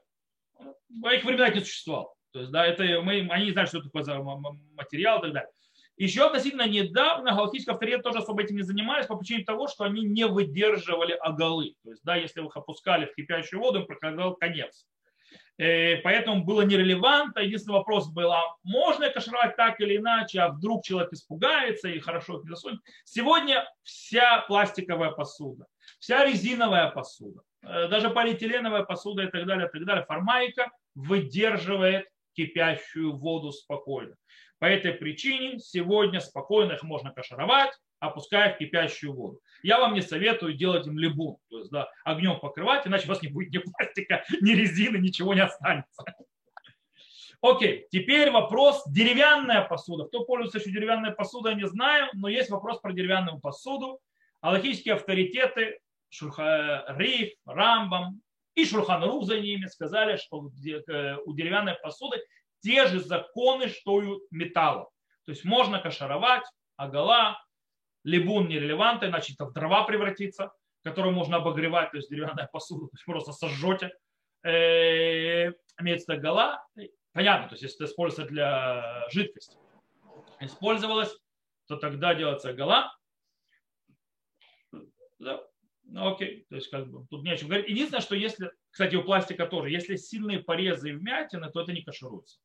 [0.91, 2.13] В их временах не существовало.
[2.33, 5.33] То есть, да, это мы, они не знают, что это такое за материал и так
[5.33, 5.51] далее.
[5.97, 10.03] Еще относительно недавно галактические авторитеты тоже особо этим не занимались по причине того, что они
[10.03, 11.75] не выдерживали оголы.
[11.85, 14.87] То есть, да, если их опускали в кипящую воду, им проходил конец.
[15.57, 17.41] Э, поэтому было нерелевантно.
[17.41, 22.41] Единственный вопрос был, а можно кашировать так или иначе, а вдруг человек испугается и хорошо
[22.41, 22.81] их засунет.
[23.05, 25.67] Сегодня вся пластиковая посуда,
[25.99, 33.17] вся резиновая посуда, даже полиэтиленовая посуда и так далее, и так далее, формайка выдерживает кипящую
[33.17, 34.15] воду спокойно.
[34.59, 39.41] По этой причине сегодня спокойно их можно кашаровать, опуская в кипящую воду.
[39.63, 43.23] Я вам не советую делать им либун, то есть да, огнем покрывать, иначе у вас
[43.23, 46.05] не будет ни пластика, ни резины, ничего не останется.
[47.43, 50.05] Окей, теперь вопрос деревянная посуда.
[50.05, 54.01] Кто пользуется еще деревянной посудой, не знаю, но есть вопрос про деревянную посуду.
[54.41, 58.21] Аллахические авторитеты Шурха, Риф, Рамбам
[58.55, 62.23] и Шурхан за ними сказали, что у деревянной посуды
[62.61, 64.89] те же законы, что и у металла.
[65.25, 66.45] То есть можно кашаровать,
[66.77, 67.39] агала,
[68.05, 70.53] Либун нерелевантный, иначе это в дрова превратится,
[70.85, 73.93] которую можно обогревать, то есть деревянная посуда, то есть просто сожжете.
[74.45, 76.65] Э, имеется гола,
[77.13, 79.57] понятно, то есть если это используется для жидкости,
[80.39, 81.13] использовалась,
[81.67, 82.97] то тогда делается гола.
[85.89, 87.69] Ну, окей, то есть как бы тут не о чем говорить.
[87.69, 91.83] Единственное, что если, кстати, у пластика тоже, если сильные порезы и вмятины, то это не
[91.83, 92.39] кашируется.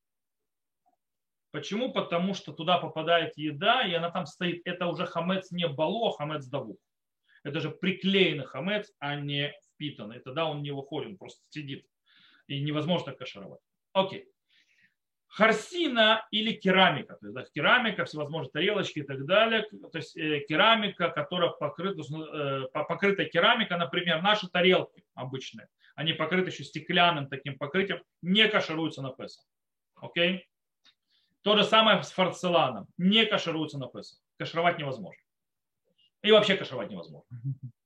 [1.52, 1.92] Почему?
[1.92, 4.62] Потому что туда попадает еда, и она там стоит.
[4.66, 6.78] Это уже хамец не бало, а хамец даву.
[7.44, 10.20] Это же приклеенный хамец, а не впитанный.
[10.20, 11.86] Тогда он не выходит, он просто сидит.
[12.48, 13.60] И невозможно кашировать.
[13.94, 14.30] Окей.
[15.32, 17.16] Харсина или керамика.
[17.16, 19.66] То есть, да, керамика, всевозможные тарелочки и так далее.
[19.92, 26.50] То есть э, керамика, которая покрыта, э, покрыта керамика, например, наши тарелки обычные, они покрыты
[26.50, 29.46] еще стеклянным таким покрытием, не кашируются на Песах.
[29.96, 30.50] Окей?
[31.44, 32.88] То же самое с фарцеланом.
[32.98, 34.20] Не кашируются на Песах.
[34.38, 35.22] Кашировать невозможно.
[36.24, 37.30] И вообще кашировать невозможно.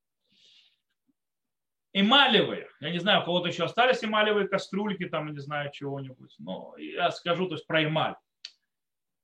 [1.97, 2.67] Эмалевые.
[2.81, 6.35] Я не знаю, у кого-то еще остались эмалевые кастрюльки, там, не знаю, чего-нибудь.
[6.39, 8.15] Но я скажу то есть, про эмаль.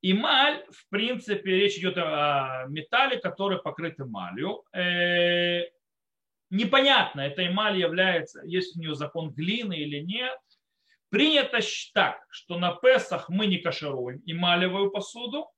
[0.02, 4.64] Эмаль, в принципе, речь идет о металле, который покрыт эмалью.
[4.74, 5.64] Э,
[6.50, 10.40] непонятно, эта эмаль является, есть у нее закон глины или нет.
[11.10, 11.60] Принято
[11.94, 15.52] так, что на Песах мы не кашируем эмалевую посуду,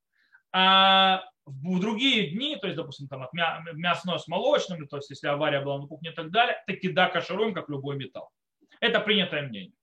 [0.52, 5.28] а в другие дни, то есть, допустим, там от мясное с молочным, то есть, если
[5.28, 8.32] авария была на кухне и так далее, таки да, кашируем, как любой металл.
[8.80, 9.74] Это принятое мнение.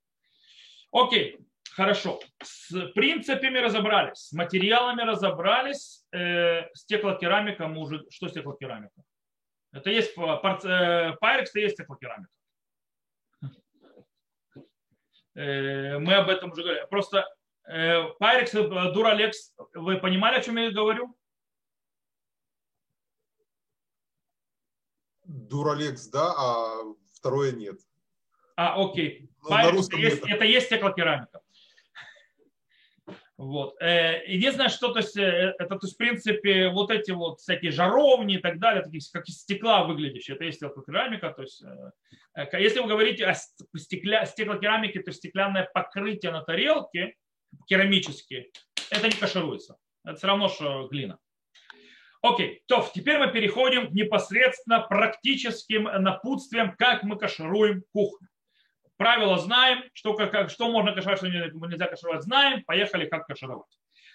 [0.92, 1.38] Окей,
[1.70, 2.20] хорошо.
[2.42, 8.04] С принципами разобрались, с материалами разобрались, э, стеклокерамика мы уже...
[8.10, 9.02] Что стеклокерамика?
[9.72, 12.30] Это есть, э, пайрекс, есть стеклокерамика.
[15.36, 16.86] Э, мы об этом уже говорили.
[16.88, 17.26] Просто
[17.62, 21.14] Пайрекс, Дуралекс, вы понимали, о чем я говорю?
[25.30, 26.82] Дуралекс, да, а
[27.14, 27.78] второе нет.
[28.56, 29.30] А, окей.
[29.42, 31.40] Ну, на русском есть, это есть стеклокерамика.
[33.36, 33.80] Вот.
[33.80, 37.70] Э, единственное, что то есть, э, это, то есть, в принципе, вот эти вот всякие
[37.70, 41.30] жаровни и так далее, такие, как из стекла выглядящие, это есть стеклокерамика.
[41.30, 43.34] То есть, э, если вы говорите о
[43.78, 47.14] стекля, стеклокерамике, то стеклянное покрытие на тарелке,
[47.66, 48.50] керамические,
[48.90, 49.78] это не кашируется.
[50.04, 51.18] Это все равно, что глина.
[52.22, 58.28] Окей, то теперь мы переходим непосредственно практическим напутствиям, как мы кашируем кухню.
[58.98, 61.28] Правила знаем, что, как, что можно кашировать, что
[61.66, 62.62] нельзя кашировать, знаем.
[62.64, 63.70] Поехали, как кашировать.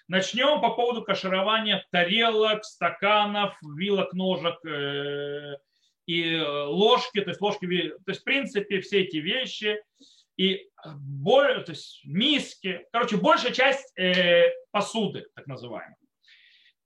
[0.06, 5.56] Начнем по поводу каширования тарелок, стаканов, вилок, ножек э,
[6.06, 7.20] и ложки.
[7.20, 9.82] То есть, ложки, то есть, в принципе, все эти вещи
[10.36, 12.86] и более, то есть, миски.
[12.92, 15.96] Короче, большая часть э, посуды, так называемой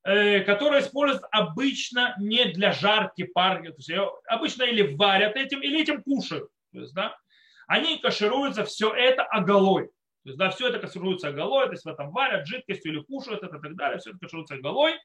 [0.03, 3.91] Э, которые используют обычно не для жарки парки, то есть
[4.27, 6.49] обычно или варят этим, или этим кушают.
[6.73, 7.15] То есть, да,
[7.67, 9.89] они кашируются все это оголой.
[10.23, 13.43] То есть, да, все это кашируется оголой, то есть в этом варят жидкостью или кушают
[13.43, 14.99] это и так далее, все это кашируется оголой.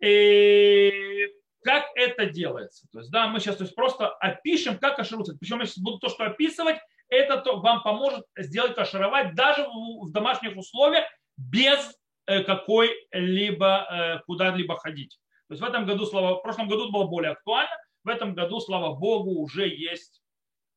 [0.00, 1.28] И
[1.64, 2.86] как это делается?
[2.92, 5.36] То есть, да, мы сейчас то есть, просто опишем, как кашируется.
[5.36, 10.12] Причем я сейчас буду то, что описывать, это то, вам поможет сделать кашировать даже в,
[10.12, 11.06] домашних условиях
[11.36, 15.18] без какой-либо э, куда-либо ходить.
[15.48, 18.60] То есть в этом году, слава, в прошлом году было более актуально, в этом году,
[18.60, 20.22] слава богу, уже есть,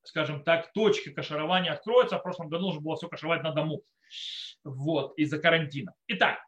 [0.04, 2.18] скажем так, точки каширования откроются.
[2.18, 3.82] В прошлом году уже было все кашировать на дому.
[4.64, 5.94] Вот, из-за карантина.
[6.08, 6.40] Итак,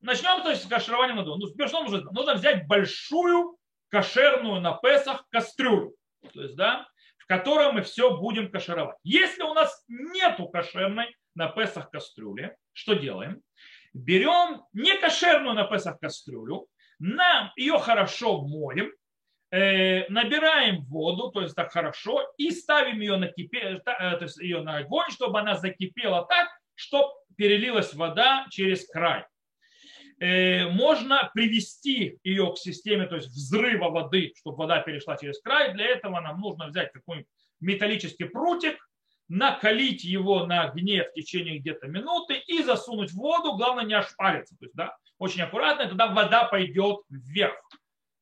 [0.00, 1.46] начнем то есть, с каширования на дому.
[1.54, 2.10] Ну, что нужно?
[2.10, 3.56] Нужно взять большую
[3.88, 5.94] кошерную на Песах кастрюлю.
[6.32, 8.96] То есть, да, в которой мы все будем кашировать.
[9.02, 13.42] Если у нас нету кошерной на Песах кастрюли, что делаем?
[13.92, 16.66] Берем не кошерную на Песах кастрюлю,
[16.98, 18.92] нам ее хорошо моем,
[19.50, 24.38] э, набираем воду, то есть так хорошо, и ставим ее на, кипе, э, то есть
[24.38, 29.24] ее на огонь, чтобы она закипела так, чтобы перелилась вода через край.
[30.20, 35.72] Э, можно привести ее к системе, то есть взрыва воды, чтобы вода перешла через край.
[35.72, 37.28] Для этого нам нужно взять какой-нибудь
[37.60, 38.76] металлический прутик,
[39.30, 44.56] накалить его на огне в течение где-то минуты и засунуть в воду, главное не ошпариться.
[44.58, 47.56] То есть, да, очень аккуратно, тогда вода пойдет вверх.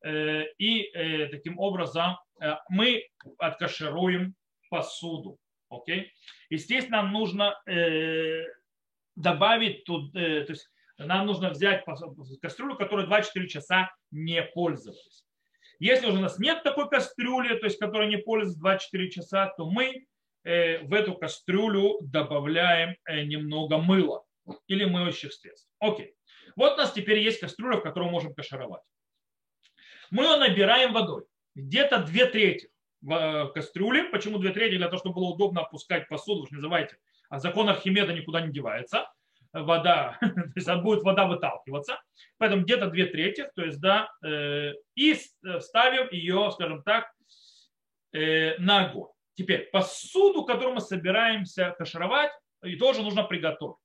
[0.04, 4.34] Э, и э, таким образом э, мы откашируем
[4.68, 5.38] посуду.
[5.70, 6.12] Окей?
[6.50, 7.54] Естественно, нам нужно
[9.16, 11.84] добавить тут, то есть нам нужно взять
[12.40, 15.24] кастрюлю, которую 2-4 часа не пользовались.
[15.78, 19.68] Если уже у нас нет такой кастрюли, то есть которая не пользуется 24 часа, то
[19.68, 20.06] мы
[20.44, 24.24] в эту кастрюлю добавляем э, немного мыла
[24.66, 25.68] или моющих средств.
[25.78, 26.14] Окей.
[26.56, 28.82] Вот у нас теперь есть кастрюля, в которую можем кашировать.
[30.10, 31.24] Мы ее набираем водой.
[31.54, 32.70] Где-то две трети
[33.00, 34.04] в э, кастрюле.
[34.04, 34.76] Почему две трети?
[34.76, 36.46] Для того, чтобы было удобно опускать посуду.
[36.46, 39.10] Же не забывайте, а закон Архимеда никуда не девается.
[39.52, 42.00] Вода, то есть будет вода выталкиваться.
[42.36, 45.14] Поэтому где-то две трети, то есть, да, э, и
[45.60, 47.10] ставим ее, скажем так,
[48.12, 49.10] э, на огонь.
[49.38, 52.32] Теперь посуду, которую мы собираемся кашировать,
[52.64, 53.76] и тоже нужно приготовить.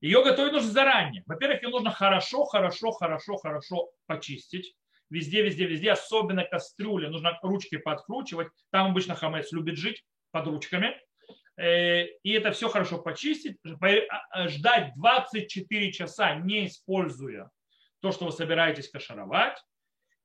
[0.00, 1.22] Ее готовить нужно заранее.
[1.26, 4.74] Во-первых, ее нужно хорошо, хорошо, хорошо, хорошо почистить.
[5.10, 8.48] Везде, везде, везде, особенно кастрюли, нужно ручки подкручивать.
[8.72, 11.00] Там обычно хамец любит жить под ручками.
[11.56, 13.86] Э, и это все хорошо почистить, а,
[14.30, 17.48] а, ждать 24 часа, не используя
[18.00, 19.56] то, что вы собираетесь кашировать.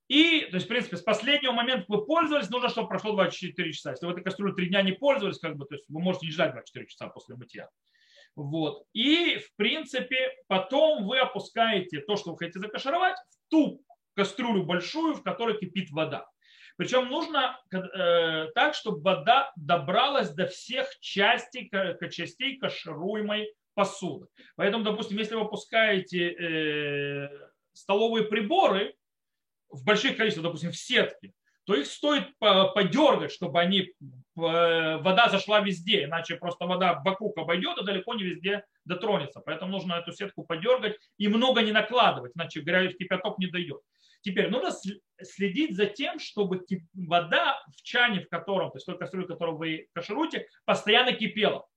[0.09, 3.91] И, то есть, в принципе, с последнего момента вы пользовались, нужно, чтобы прошло 24 часа.
[3.91, 6.31] Если вы этой кастрюлей 3 дня не пользовались, как бы, то есть вы можете не
[6.31, 7.69] ждать 24 часа после мытья.
[8.35, 8.85] Вот.
[8.93, 13.83] И, в принципе, потом вы опускаете то, что вы хотите закашировать, в ту
[14.15, 16.27] кастрюлю большую, в которой кипит вода.
[16.75, 21.69] Причем нужно э, так, чтобы вода добралась до всех частей,
[22.09, 24.25] частей кашируемой посуды.
[24.55, 27.29] Поэтому, допустим, если вы опускаете э,
[27.73, 28.95] столовые приборы
[29.69, 31.33] в больших количествах, допустим, в сетке,
[31.65, 33.91] то их стоит подергать, чтобы они, э,
[34.35, 39.39] вода зашла везде, иначе просто вода вокруг обойдет и далеко не везде дотронется.
[39.39, 43.81] Поэтому нужно эту сетку подергать и много не накладывать, иначе горячий кипяток не дойдет.
[44.21, 44.71] Теперь нужно
[45.21, 49.55] следить за тем, чтобы вода в чане, в котором, то есть той кастрюле, в которой
[49.55, 51.67] вы кашируете, постоянно кипела.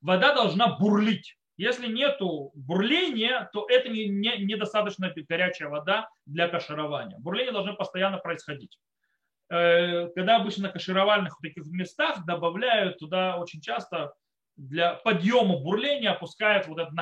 [0.00, 1.36] Вода должна бурлить.
[1.56, 2.18] Если нет
[2.54, 7.18] бурления, то это недостаточно не, не горячая вода для каширования.
[7.18, 8.78] Бурление должно постоянно происходить.
[9.50, 14.14] Э, когда обычно на кашировальных таких местах добавляют туда очень часто
[14.56, 16.92] для подъема бурления опускают вот это,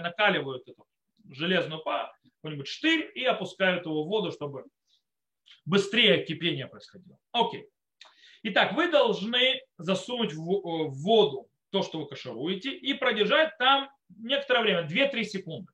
[0.00, 0.86] накаливают эту
[1.30, 1.82] железную
[2.36, 4.64] какой-нибудь штырь и опускают его в воду, чтобы
[5.64, 7.18] быстрее кипение происходило.
[7.32, 7.68] Окей.
[8.44, 14.60] Итак, вы должны засунуть в э, воду то, что вы кашируете, и продержать там некоторое
[14.60, 15.72] время, 2-3 секунды.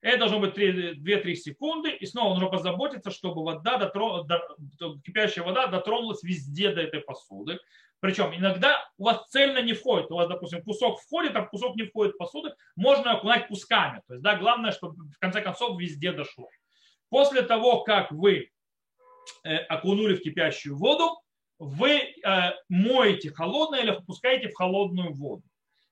[0.00, 4.28] Это должно быть 2-3 секунды, и снова нужно позаботиться, чтобы вода дотрон...
[5.04, 7.58] кипящая вода дотронулась везде до этой посуды.
[7.98, 10.10] Причем иногда у вас цельно не входит.
[10.10, 12.54] У вас, допустим, кусок входит, а кусок не входит в посуду.
[12.76, 14.02] Можно окунать кусками.
[14.06, 16.48] То есть, да, главное, чтобы в конце концов везде дошло.
[17.08, 18.50] После того, как вы
[19.44, 21.18] э, окунули в кипящую воду,
[21.58, 25.42] вы э, моете холодное или опускаете в холодную воду.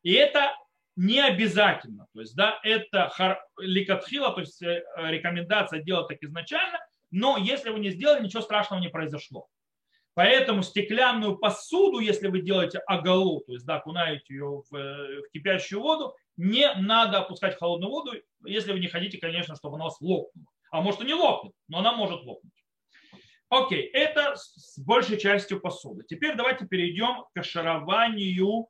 [0.03, 0.55] И это
[0.97, 2.07] не обязательно.
[2.13, 6.79] То есть, да, это ликатхила, то есть э, рекомендация делать так изначально,
[7.11, 9.49] но если вы не сделали, ничего страшного не произошло.
[10.15, 15.31] Поэтому стеклянную посуду, если вы делаете оголу, то есть да, окунаете ее в, э, в
[15.33, 18.13] кипящую воду, не надо опускать в холодную воду,
[18.45, 20.47] если вы не хотите, конечно, чтобы она у вас лопнула.
[20.71, 22.64] А может и не лопнет, но она может лопнуть.
[23.49, 26.05] Окей, это с большей частью посуды.
[26.09, 28.69] Теперь давайте перейдем к кашированию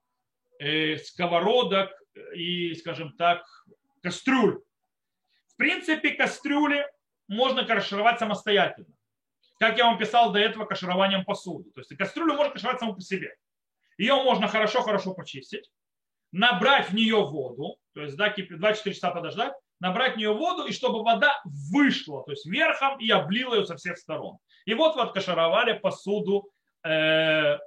[0.59, 1.91] э, сковородок
[2.35, 3.45] и, скажем так,
[4.03, 4.63] кастрюль.
[5.49, 6.87] В принципе, кастрюли
[7.29, 8.95] можно кашировать самостоятельно
[9.59, 11.71] как я вам писал до этого, кашированием посуды.
[11.71, 13.35] То есть кастрюлю можно кашировать саму по себе.
[13.97, 15.71] Ее можно хорошо-хорошо почистить,
[16.33, 20.73] набрать в нее воду, то есть да, 2-4 часа подождать, набрать в нее воду, и
[20.73, 24.39] чтобы вода вышла, то есть верхом, и облила ее со всех сторон.
[24.65, 26.51] И вот вы откашировали посуду,
[26.85, 27.59] э,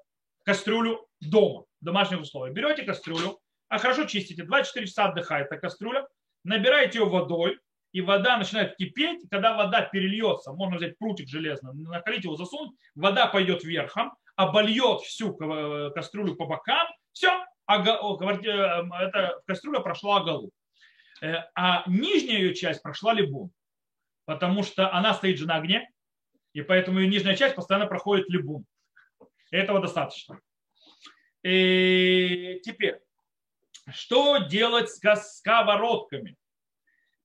[0.43, 2.55] кастрюлю дома, в домашних условиях.
[2.55, 3.39] Берете кастрюлю,
[3.69, 6.07] а хорошо чистите, 2-4 часа отдыхает эта кастрюля,
[6.43, 7.59] набираете ее водой,
[7.91, 13.27] и вода начинает кипеть, когда вода перельется, можно взять прутик железный, накалить его, засунуть, вода
[13.27, 15.33] пойдет вверхом, обольет всю
[15.93, 20.51] кастрюлю по бокам, все, эта кастрюля прошла оголу.
[21.21, 23.51] Э, а нижняя ее часть прошла либун,
[24.25, 25.89] потому что она стоит же на огне,
[26.57, 28.65] и поэтому ее нижняя часть постоянно проходит либун.
[29.51, 30.41] Этого достаточно.
[31.43, 32.99] И теперь,
[33.91, 36.35] что делать с сковородками?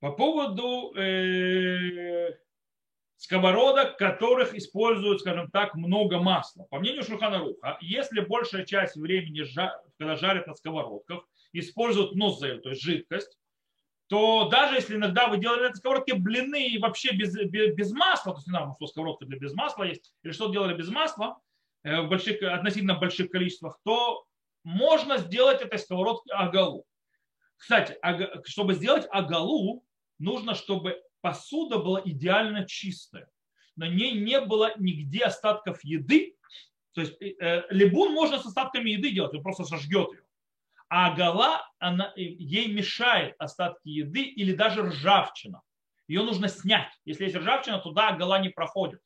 [0.00, 2.36] По поводу э,
[3.16, 6.64] сковородок, которых используют, скажем так, много масла.
[6.64, 9.46] По мнению Шуханаруха, если большая часть времени,
[9.96, 13.38] когда жарят на сковородках, используют нозель, то есть жидкость,
[14.12, 17.92] то даже если иногда вы делали на этой сковородке блины и вообще без, без, без
[17.92, 20.90] масла, то есть не знаю, что сковородка для без масла есть, или что делали без
[20.90, 21.40] масла,
[21.82, 24.26] э, в больших, относительно больших количествах, то
[24.64, 26.84] можно сделать этой сковородкой агалу.
[27.56, 27.96] Кстати,
[28.44, 29.82] чтобы сделать агалу,
[30.18, 33.30] нужно, чтобы посуда была идеально чистая.
[33.76, 36.36] На ней не было нигде остатков еды.
[36.92, 40.21] То есть э, э либун можно с остатками еды делать, он просто сожгет ее.
[40.94, 45.62] А гала, она, ей мешает остатки еды или даже ржавчина.
[46.06, 46.92] ее нужно снять.
[47.06, 49.00] Если есть ржавчина, туда гола не проходит.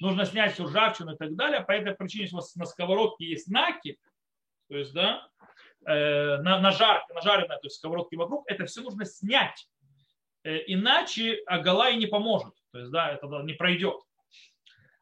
[0.00, 1.60] Нужно снять всю ржавчину и так далее.
[1.60, 4.00] По этой причине, если у вас на сковородке есть накипь,
[4.70, 5.28] то есть, да,
[5.86, 9.68] э, на, на, жар, нажаренная, то есть сковородки вокруг, это все нужно снять.
[10.42, 12.54] Э, иначе гола и не поможет.
[12.72, 14.00] То есть, да, это не пройдет.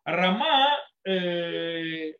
[0.02, 2.14] Рама э,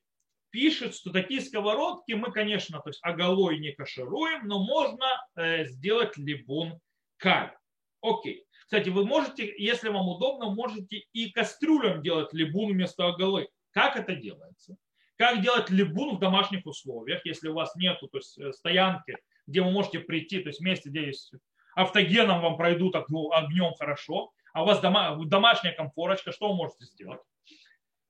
[0.50, 6.16] пишет, что такие сковородки мы, конечно, то есть оголой не кашируем, но можно э, сделать
[6.16, 6.80] либун
[7.16, 7.54] каль.
[8.00, 8.44] Окей.
[8.64, 13.48] Кстати, вы можете, если вам удобно, можете и кастрюлям делать либун вместо оголы.
[13.70, 14.76] Как это делается?
[15.16, 19.62] Как делать либун в домашних условиях, если у вас нету то есть, э, стоянки, где
[19.62, 21.32] вы можете прийти, то есть месте, где есть
[21.74, 27.20] автогеном вам пройдут огнем хорошо, а у вас дома, домашняя комфорочка, что вы можете сделать?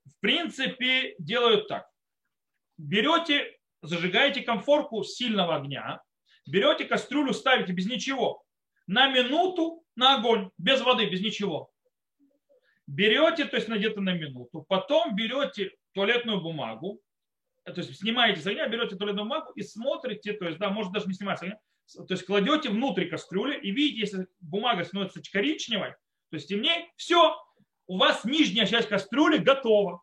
[0.06, 1.87] В принципе, делают так
[2.78, 6.00] берете, зажигаете конфорку сильного огня,
[6.46, 8.42] берете кастрюлю, ставите без ничего,
[8.86, 11.70] на минуту на огонь, без воды, без ничего.
[12.86, 17.00] Берете, то есть где-то на минуту, потом берете туалетную бумагу,
[17.64, 21.06] то есть снимаете с огня, берете туалетную бумагу и смотрите, то есть, да, может даже
[21.06, 21.58] не снимать с огня,
[21.96, 25.90] то есть кладете внутрь кастрюли и видите, если бумага становится коричневой,
[26.30, 27.36] то есть темнее, все,
[27.86, 30.02] у вас нижняя часть кастрюли готова.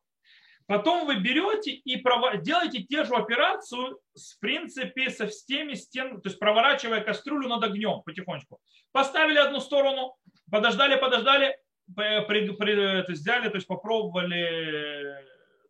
[0.67, 2.01] Потом вы берете и
[2.41, 8.01] делаете те же операцию, в принципе, со всеми стен, то есть проворачивая кастрюлю над огнем
[8.03, 8.59] потихонечку.
[8.91, 10.15] Поставили одну сторону,
[10.49, 11.55] подождали, подождали,
[11.95, 15.23] при, при, то есть взяли, то есть попробовали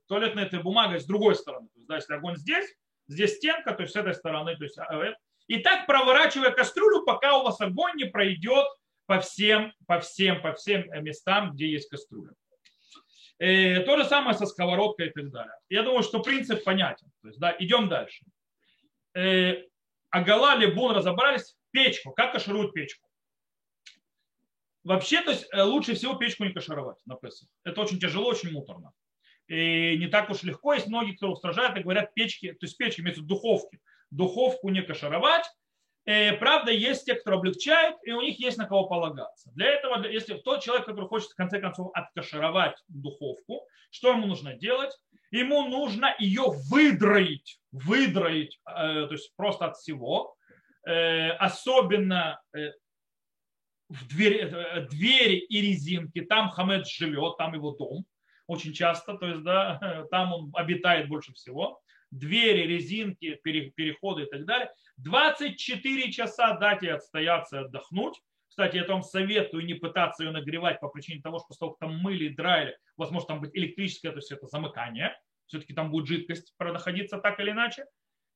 [0.08, 1.68] туалетной этой бумагой с другой стороны.
[1.68, 2.74] То есть, да, если огонь здесь,
[3.08, 4.56] здесь стенка, то есть с этой стороны.
[4.56, 5.14] То есть, а, э,
[5.48, 8.66] и так проворачивая кастрюлю, пока у вас огонь не пройдет
[9.08, 12.32] по всем, по всем, по всем местам, где есть кастрюля.
[13.38, 15.56] Э, то же самое со сковородкой и так далее.
[15.70, 17.12] Я думаю, что принцип понятен.
[17.22, 18.26] То есть, да, идем дальше.
[19.14, 19.64] Э,
[20.10, 21.56] Агала, Лебун разобрались.
[21.72, 22.12] Печку.
[22.12, 23.06] Как кашируют печку?
[24.84, 27.50] Вообще, то есть э, лучше всего печку не кашировать на Песах.
[27.64, 28.94] Это очень тяжело, очень муторно.
[29.48, 30.74] И не так уж легко.
[30.74, 33.80] Есть многие, кто устражает и говорят, печки, то есть печки, имеется в духовки.
[34.12, 35.65] Духовку не кашировать, Э,
[36.06, 39.52] правда, есть те, кто облегчает, и у них есть на кого полагаться.
[39.56, 44.54] Для этого, если тот человек, который хочет в конце концов откашировать духовку, что ему нужно
[44.54, 44.92] делать?
[45.32, 50.36] Ему нужно ее выдроить, выдроить, э, то есть просто от всего,
[50.88, 52.40] э, особенно
[53.90, 58.06] в двери, двери и резинки, там Хамед живет, там его дом,
[58.48, 61.80] очень часто, то есть, да, там он обитает больше всего,
[62.18, 68.22] двери, резинки, переходы и так далее– 24 часа дать ей отстояться отдохнуть.
[68.48, 72.26] Кстати, я вам советую не пытаться ее нагревать по причине того, что столько там мыли
[72.26, 75.18] и драили, возможно, там будет электрическое, то есть это замыкание.
[75.48, 77.86] Все-таки там будет жидкость находиться так или иначе.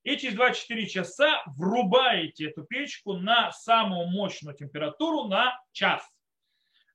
[0.04, 6.08] И через 24 часа врубаете эту печку на самую мощную температуру на час.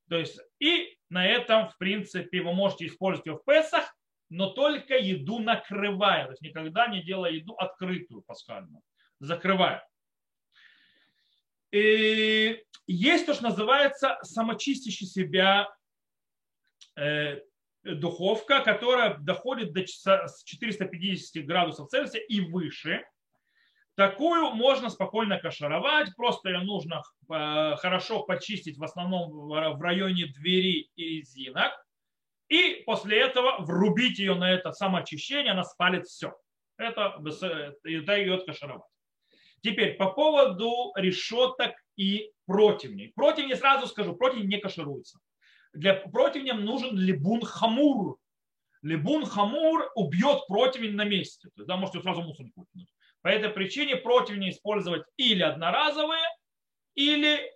[0.08, 3.94] То есть и на этом, в принципе, вы можете использовать ее в Песах,
[4.34, 6.24] но только еду накрывая.
[6.24, 8.82] То есть никогда не делая еду открытую пасхальную
[9.20, 9.80] закрываю.
[11.70, 15.68] И есть то, что называется самочистящий себя
[16.96, 17.40] э,
[17.84, 23.04] духовка, которая доходит до 450 градусов Цельсия и выше.
[23.96, 30.90] Такую можно спокойно кашаровать, просто ее нужно э, хорошо почистить в основном в районе двери
[30.96, 31.83] и резинок.
[32.54, 36.36] И после этого врубить ее на это самоочищение, она спалит все.
[36.76, 37.20] Это,
[37.82, 38.88] это ее откашаровать.
[39.60, 43.08] Теперь по поводу решеток и противней.
[43.16, 45.18] Противни, сразу скажу, противни не кашируются.
[45.72, 48.18] Для противня нужен либун хамур.
[48.82, 51.48] Либун хамур убьет противень на месте.
[51.56, 52.94] То есть, да, можете сразу мусор выкинуть.
[53.22, 56.22] По этой причине противни использовать или одноразовые,
[56.94, 57.52] или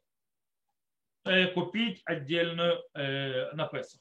[1.24, 4.01] э, купить отдельную э, на Песах.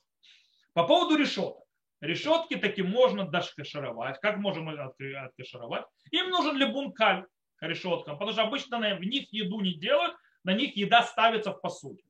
[0.77, 1.63] По поводу решеток.
[2.01, 4.19] Решетки таки можно даже кашировать.
[4.19, 5.85] Как можем мы откашировать?
[6.11, 7.25] Им нужен либун каль
[7.61, 12.03] решеткам, потому что обычно в них еду не делают, на них еда ставится в посуде.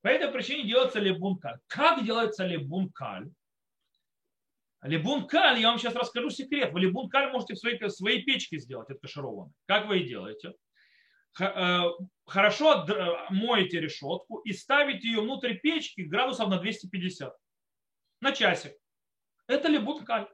[0.00, 1.58] По этой причине делается лебункаль.
[1.66, 3.28] Как делается лебункаль?
[4.80, 6.72] Лебункаль, я вам сейчас расскажу секрет.
[6.72, 9.52] Вы лебункаль можете в своей, своей печке сделать, это кашированный.
[9.66, 10.54] Как вы и делаете?
[11.38, 11.82] Э,
[12.24, 12.86] хорошо
[13.28, 17.36] моете решетку и ставите ее внутрь печки градусов на 250.
[18.26, 18.72] На часик.
[19.46, 20.26] Это лебункаль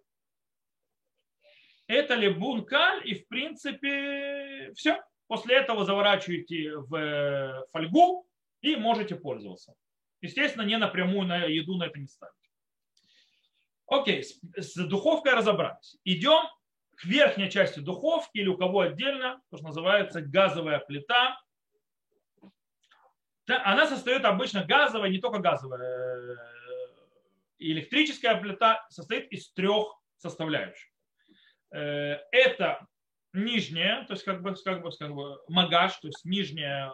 [1.93, 5.03] это лебун каль, и в принципе все.
[5.27, 8.27] После этого заворачиваете в э, фольгу
[8.63, 9.75] и можете пользоваться.
[10.23, 12.35] Естественно, не напрямую на еду на это не ставить.
[13.87, 15.99] Окей, с, духовкой разобрались.
[16.05, 16.45] Идем
[16.97, 21.39] к верхней части духовки или у кого отдельно, то, что называется газовая плита.
[23.47, 26.39] Она состоит обычно газовая, не только газовая,
[27.71, 29.87] электрическая плита состоит из трех
[30.17, 30.91] составляющих.
[31.71, 32.87] Это
[33.33, 36.93] нижняя, то есть как бы, как бы, как бы магаш, то есть нижняя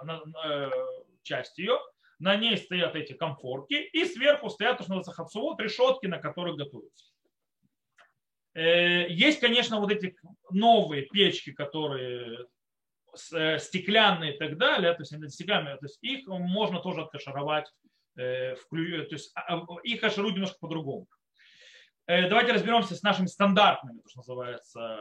[1.22, 1.78] часть ее,
[2.18, 6.56] на ней стоят эти комфорки, и сверху стоят, то, что называется хацуот, решетки, на которых
[6.56, 7.12] готовятся.
[8.54, 10.16] Э, есть, конечно, вот эти
[10.50, 12.46] новые печки, которые
[13.32, 17.66] э, стеклянные и так далее, то есть, стеклянные, то есть их можно тоже откашировать,
[18.18, 21.06] э, то есть а, а, их кашируют немножко по-другому.
[22.06, 24.98] Давайте разберемся с нашими стандартными, то, что называется,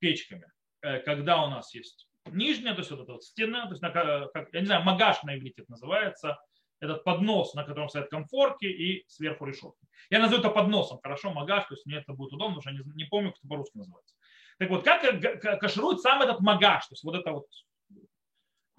[0.00, 0.50] печками.
[0.80, 4.60] Когда у нас есть нижняя, то есть вот эта вот стена, то есть, как, я
[4.60, 6.36] не знаю, магаш на иврите это называется,
[6.80, 9.86] этот поднос, на котором стоят комфорки и сверху решетки.
[10.08, 12.92] Я назову это подносом, хорошо, магаш, то есть мне это будет удобно, потому что я
[12.92, 14.16] не, не помню, как это по-русски называется.
[14.58, 17.69] Так вот, как каширует сам этот магаш, то есть вот это вот э,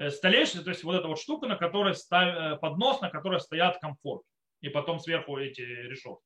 [0.10, 3.80] столешница, то есть вот эта вот штука, на которой став, э, поднос, на которой стоят
[3.80, 4.28] комфорки,
[4.62, 6.24] и потом сверху эти решетки.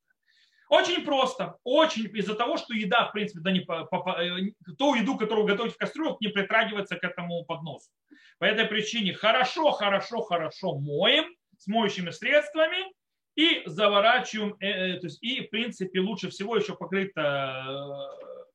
[0.69, 1.57] Очень просто.
[1.63, 5.45] Очень из-за того, что еда, в принципе, да не по, по, э, ту еду, которую
[5.45, 7.91] готовить в кастрюлях, не притрагивается к этому подносу.
[8.39, 11.25] По этой причине хорошо, хорошо, хорошо моем
[11.57, 12.91] с моющими средствами
[13.35, 18.45] и заворачиваем, э, э, то есть, и в принципе лучше всего еще покрыто э,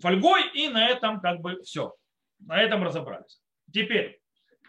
[0.00, 1.94] фольгой, и на этом как бы все.
[2.38, 3.40] На этом разобрались.
[3.72, 4.20] Теперь,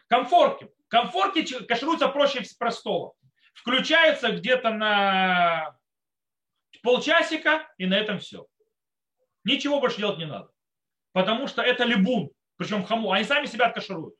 [0.07, 0.69] комфорки.
[0.87, 3.13] Комфорки кашируются проще простого
[3.59, 5.75] включается где-то на
[6.81, 8.47] полчасика, и на этом все.
[9.43, 10.49] Ничего больше делать не надо.
[11.11, 13.11] Потому что это либун, причем хаму.
[13.11, 14.15] Они сами себя откашируют.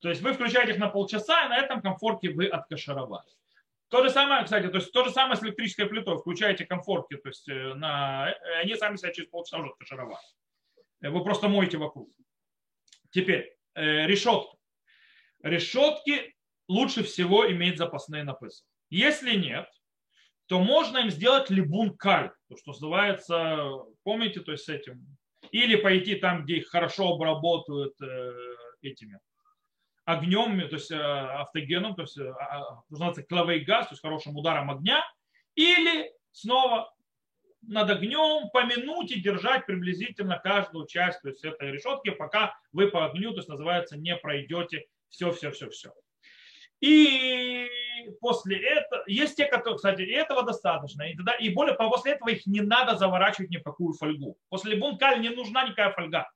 [0.00, 3.30] То есть вы включаете их на полчаса, и на этом комфорте вы откашировали.
[3.88, 6.18] То же самое, кстати, то есть то же самое с электрической плитой.
[6.18, 10.16] Включаете комфорки, то есть э, на, э, они сами себя через полчаса уже откашировали.
[11.00, 12.10] Э, вы просто моете вокруг.
[13.10, 14.58] Теперь решетки.
[15.42, 16.34] Решетки
[16.68, 18.66] лучше всего иметь запасные на Песах.
[18.90, 19.66] Если нет,
[20.46, 23.68] то можно им сделать либун каль, то, что называется,
[24.02, 25.06] помните, то есть с этим.
[25.50, 28.32] Или пойти там, где их хорошо обработают э,
[28.82, 29.18] этими
[30.08, 34.34] огнем, то есть э, автогеном, то есть э, а, называется клавей газ, то есть хорошим
[34.38, 35.04] ударом огня,
[35.54, 36.94] или снова
[37.60, 43.04] над огнем по минуте держать приблизительно каждую часть то есть этой решетки, пока вы по
[43.04, 45.92] огню, то есть называется, не пройдете все, все, все, все.
[46.80, 47.68] И
[48.22, 51.02] после этого, есть те, которые, кстати, и этого достаточно.
[51.02, 54.38] И, тогда, и более после этого их не надо заворачивать ни в какую фольгу.
[54.48, 56.30] После бункаль не нужна никакая фольга.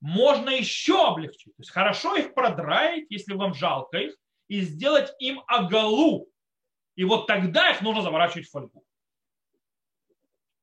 [0.00, 1.56] Можно еще облегчить.
[1.56, 4.16] То есть хорошо их продраить, если вам жалко их,
[4.48, 6.28] и сделать им оголу.
[6.94, 8.84] И вот тогда их нужно заворачивать в фольгу.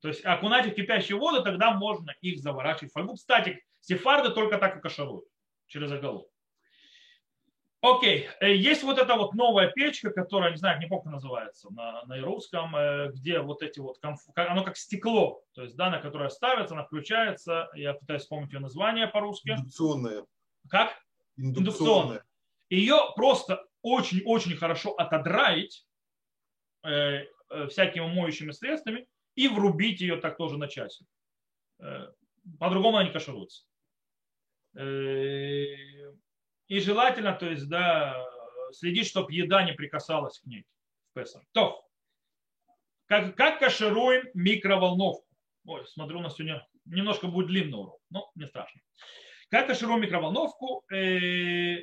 [0.01, 3.15] То есть окунать их в кипящую воду, тогда можно их заворачивать в фольгу.
[3.15, 5.25] Кстати, сефарды только так и кашируют,
[5.67, 6.29] через оголу.
[7.85, 11.71] Окей, э, есть вот эта вот новая печка, которая, не знаю, не помню, как называется
[11.71, 13.99] на, на русском, э, где вот эти вот,
[14.35, 18.59] оно как стекло, то есть, да, на которое ставится, она включается, я пытаюсь вспомнить ее
[18.59, 19.51] название по-русски.
[19.51, 20.25] Индукционная.
[20.67, 20.99] Как?
[21.37, 22.25] Индукционная.
[22.69, 25.85] Ее просто очень-очень хорошо отодраить
[26.83, 31.07] э, э, всякими моющими средствами и врубить ее так тоже на часик.
[31.79, 32.07] Э,
[32.59, 33.63] по-другому она не кашируется.
[34.75, 36.13] Э,
[36.67, 38.15] и желательно, то есть, да,
[38.71, 40.65] следить, чтобы еда не прикасалась к ней
[41.11, 41.43] в Песах.
[41.51, 41.85] То,
[43.05, 45.25] как, как кашируем микроволновку?
[45.65, 48.81] Ой, смотрю, у нас сегодня немножко будет длинный урок, но не страшно.
[49.49, 50.83] Как кашируем микроволновку?
[50.91, 51.77] Э,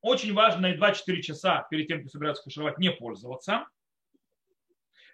[0.00, 3.66] очень важно и 2-4 часа перед тем, как собираются кашировать, не пользоваться.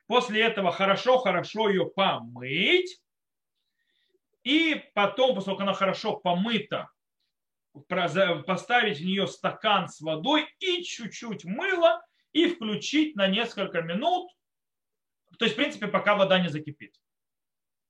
[0.06, 3.00] После этого хорошо-хорошо ее помыть.
[4.42, 6.90] И потом, как она хорошо помыта,
[7.88, 14.30] поставить в нее стакан с водой и чуть-чуть мыла и включить на несколько минут.
[15.38, 16.94] То есть, в принципе, пока вода не закипит.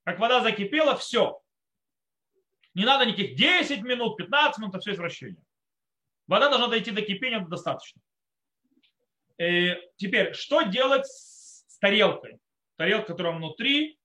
[0.04, 1.42] Как вода закипела, все.
[2.74, 5.42] Не надо никаких 10 минут, 15 минут, это все извращение.
[6.26, 8.00] Вода должна дойти до кипения, это достаточно.
[9.38, 12.38] И э, теперь, что делать с тарелкой?
[12.76, 13.98] Тарелка, которая внутри,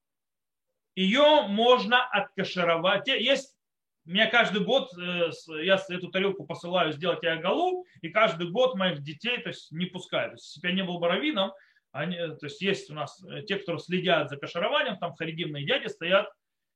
[0.96, 3.08] ее можно откашировать.
[3.08, 3.57] Есть
[4.12, 5.32] меня каждый год, э,
[5.64, 10.32] я эту тарелку посылаю сделать агалу, и каждый год моих детей то есть, не пускают.
[10.32, 11.52] То есть, если бы я не был боровином,
[11.92, 15.88] они, то есть есть у нас э, те, кто следят за кашированием, там харидимные дяди
[15.88, 16.28] стоят,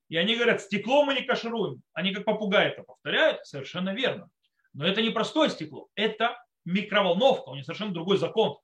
[0.10, 1.82] и они говорят, стекло мы не кашируем.
[1.94, 4.30] Они как попугаи это повторяют, совершенно верно.
[4.74, 8.58] Но это не простое стекло, это микроволновка, у них совершенно другой закон.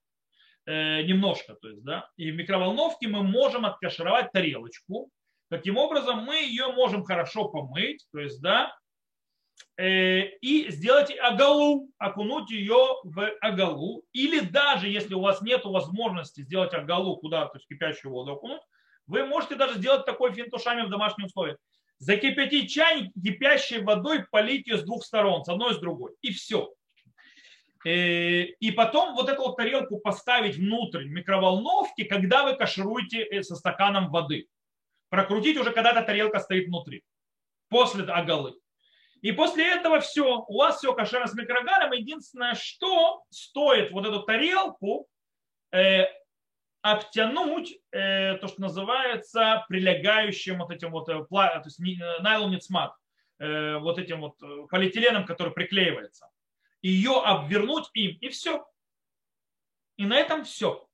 [0.65, 2.09] Э, немножко, то есть, да.
[2.17, 5.09] И в микроволновке мы можем откашировать тарелочку,
[5.49, 8.75] Таким образом, мы ее можем хорошо помыть, то есть, да,
[9.77, 14.03] э, и сделать агалу, окунуть ее в агалу.
[14.11, 18.61] Или даже если у вас нет возможности сделать агалу куда, то есть кипящую воду окунуть,
[19.05, 21.57] вы можете даже сделать такой финт ушами в домашних условиях.
[21.97, 26.11] Закипятить чайник кипящей водой, полить ее с двух сторон, с одной и с другой.
[26.21, 26.73] И все.
[27.85, 33.55] Э, и потом вот эту вот тарелку поставить внутрь микроволновки, когда вы кашируете э, со
[33.55, 34.47] стаканом воды.
[35.09, 37.03] Прокрутить уже, когда эта тарелка стоит внутри.
[37.69, 38.55] После агалы.
[39.21, 41.91] И после этого все, у вас все кошерно с микрогаром.
[41.91, 45.07] Единственное, что стоит вот эту тарелку
[45.71, 46.03] э,
[46.81, 52.93] обтянуть, э, то, что называется прилегающим вот этим вот, э, то есть э, найлон ницмат,
[53.39, 56.29] э, вот этим вот э, полиэтиленом, который приклеивается
[56.81, 58.65] ее обвернуть им, и все.
[59.97, 60.86] И на этом все.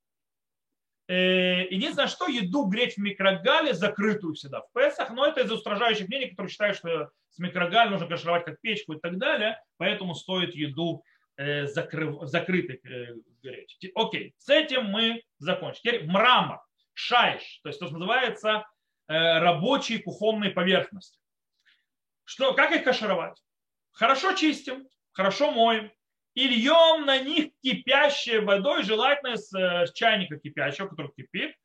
[1.08, 6.08] Э, единственное, что еду греть в микрогале закрытую всегда в Песах, но это из устражающих
[6.08, 10.56] мнений, которые считают, что с микрогаль нужно кашировать как печку и так далее, поэтому стоит
[10.56, 11.04] еду
[11.36, 13.78] э, закрыв, закрытой э, греть.
[13.95, 15.82] Окей, с этим мы закончим.
[15.82, 16.62] Теперь мрамор,
[16.93, 18.66] шайш, то есть то, что называется
[19.06, 21.20] рабочие кухонные поверхности.
[22.24, 23.38] Что, как их кашировать?
[23.91, 25.91] Хорошо чистим, хорошо моем,
[26.34, 31.55] и льем на них кипящей водой, желательно с э, чайника кипящего, который кипит.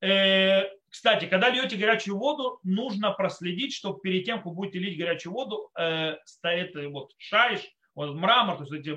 [0.00, 5.34] Э, кстати, когда льете горячую воду, нужно проследить, чтобы перед тем, как будете лить горячую
[5.34, 7.60] воду, э, стоит вот шайш,
[7.94, 8.90] вот мрамор, то есть эти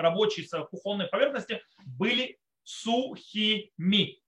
[0.00, 4.22] рабочие кухонные поверхности были сухими.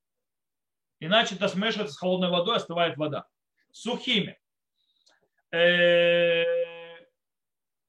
[1.00, 3.26] Иначе это смешивается с холодной водой, остывает вода.
[3.70, 4.38] Сухими.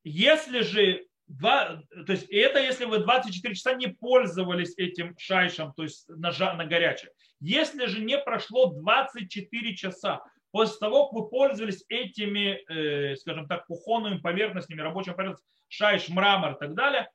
[0.03, 5.83] Если же Два, то есть это если вы 24 часа не пользовались этим шайшем, то
[5.83, 7.11] есть на, на горячее.
[7.39, 10.21] Если же не прошло 24 часа
[10.51, 16.53] после того, как вы пользовались этими, э, скажем так, кухонными поверхностями, рабочими поверхностями, шайш, мрамор
[16.53, 17.09] и так далее,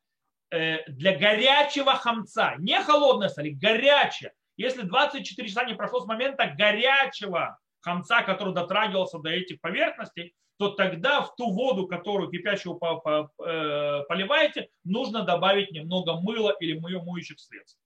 [0.51, 4.33] э, для горячего хамца, не холодная соль, горячая.
[4.57, 10.69] Если 24 часа не прошло с момента горячего хамца, который дотрагивался до этих поверхностей, то
[10.69, 17.81] тогда в ту воду, которую кипящую э, поливаете, нужно добавить немного мыла или моющих средств.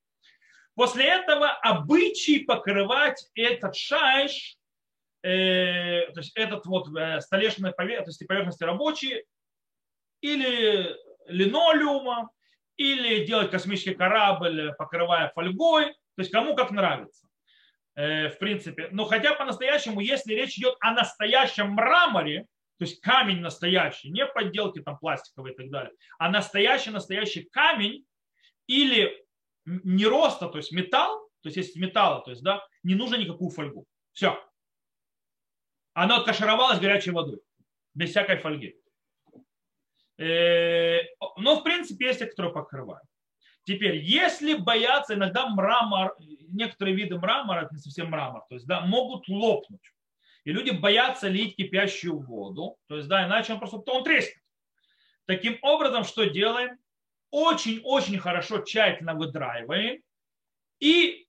[0.75, 4.57] После этого обычай покрывать этот шайш,
[5.23, 9.23] э, то есть этот вот э, столешные поверхности, поверхности рабочие,
[10.21, 10.97] или
[11.29, 12.29] линолеума,
[12.77, 17.25] или делать космический корабль, покрывая фольгой, то есть кому как нравится.
[17.95, 18.89] Э, в принципе.
[18.91, 22.49] Но хотя по-настоящему, если речь идет о настоящем мраморе,
[22.79, 28.05] то есть камень настоящий, не подделки там пластиковые и так далее, а настоящий настоящий камень
[28.67, 29.25] или
[29.65, 33.51] не роста, то есть металл, то есть если металла, то есть да, не нужно никакую
[33.51, 33.87] фольгу.
[34.13, 34.39] Все.
[35.93, 37.41] Она откашировалась горячей водой,
[37.95, 38.77] без всякой фольги.
[40.19, 41.01] Э,
[41.37, 43.07] но в принципе есть те, которые покрывают.
[43.65, 46.15] Теперь, если бояться, иногда мрамор,
[46.49, 49.94] некоторые виды мрамора, это не совсем мрамор, то есть да, могут лопнуть.
[50.45, 52.77] И люди боятся лить кипящую воду.
[52.87, 54.37] То есть, да, иначе он просто он треснет.
[55.27, 56.79] Таким образом, что делаем?
[57.31, 60.03] Очень-очень хорошо, тщательно выдраиваем
[60.79, 61.27] и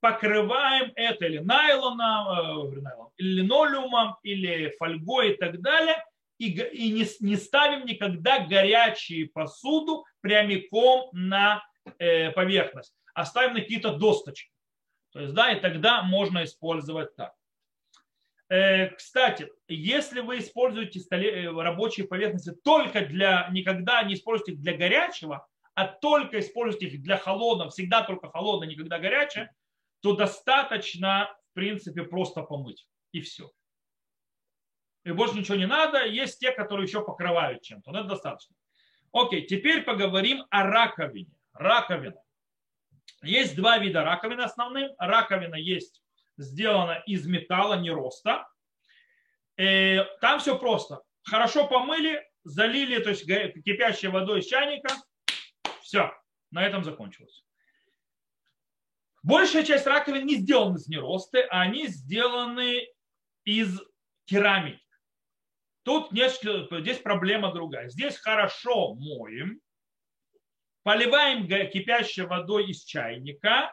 [0.00, 6.02] покрываем это или найлоном, э, или линолеумом, или фольгой и так далее,
[6.38, 11.62] и, и не, не ставим никогда горячие посуду прямиком на
[11.98, 14.50] э, поверхность, а ставим на какие-то досточки.
[15.12, 17.34] То есть, да, и тогда можно использовать так.
[18.48, 24.76] Э, кстати, если вы используете э, рабочие поверхности только для, никогда не используйте их для
[24.76, 29.52] горячего, а только используйте их для холодного, всегда только холодное, никогда горячее,
[30.00, 32.86] то достаточно, в принципе, просто помыть.
[33.12, 33.50] И все.
[35.04, 36.04] И больше ничего не надо.
[36.04, 37.90] Есть те, которые еще покрывают чем-то.
[37.92, 38.54] Но это достаточно.
[39.12, 41.32] Окей, теперь поговорим о раковине.
[41.52, 42.20] Раковина.
[43.22, 44.92] Есть два вида раковины основных.
[44.98, 46.03] Раковина есть
[46.36, 48.46] сделана из металла, не роста.
[49.56, 51.02] Э, там все просто.
[51.22, 54.94] Хорошо помыли, залили, то есть кипящей водой из чайника.
[55.80, 56.12] Все,
[56.50, 57.44] на этом закончилось.
[59.22, 62.86] Большая часть раковин не сделаны из неросты, а они сделаны
[63.44, 63.80] из
[64.26, 64.80] керамики.
[65.82, 67.88] Тут несколько, здесь проблема другая.
[67.88, 69.60] Здесь хорошо моем,
[70.82, 73.72] поливаем кипящей водой из чайника,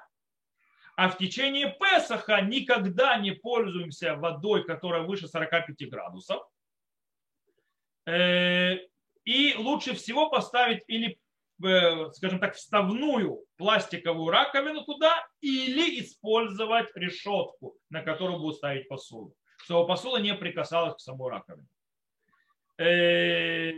[1.01, 6.43] а в течение Песаха никогда не пользуемся водой, которая выше 45 градусов.
[8.05, 8.75] Э,
[9.25, 11.19] и лучше всего поставить или,
[11.65, 19.33] э, скажем так, вставную пластиковую раковину туда, или использовать решетку, на которую будут ставить посуду.
[19.63, 21.67] чтобы посуда не прикасалась к самой раковине.
[22.77, 23.71] Э,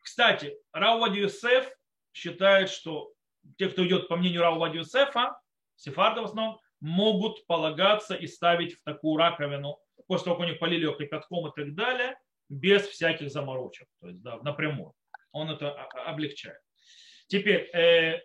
[0.00, 1.70] кстати, Рауад Юсеф
[2.12, 3.12] считает, что
[3.58, 5.38] те, кто идет по мнению Рауад Юсефа,
[5.76, 10.58] сефарды в основном, могут полагаться и ставить в такую раковину, после того, как у них
[10.58, 12.16] полили ее кипятком и так далее,
[12.48, 14.92] без всяких заморочек, то есть да, напрямую.
[15.32, 15.72] Он это
[16.06, 16.60] облегчает.
[17.26, 18.20] Теперь, э,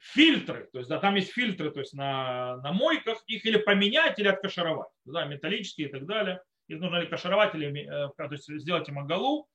[0.00, 4.18] фильтры, то есть да, там есть фильтры, то есть на, на мойках, их или поменять,
[4.18, 6.42] или откашировать, да, металлические и так далее.
[6.68, 9.48] Их нужно ли кашировать, или э, то есть сделать им оголу,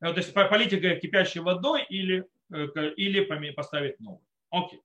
[0.00, 2.66] э, то есть полить кипящей водой или, э,
[2.96, 4.24] или поставить новый.
[4.50, 4.80] Окей.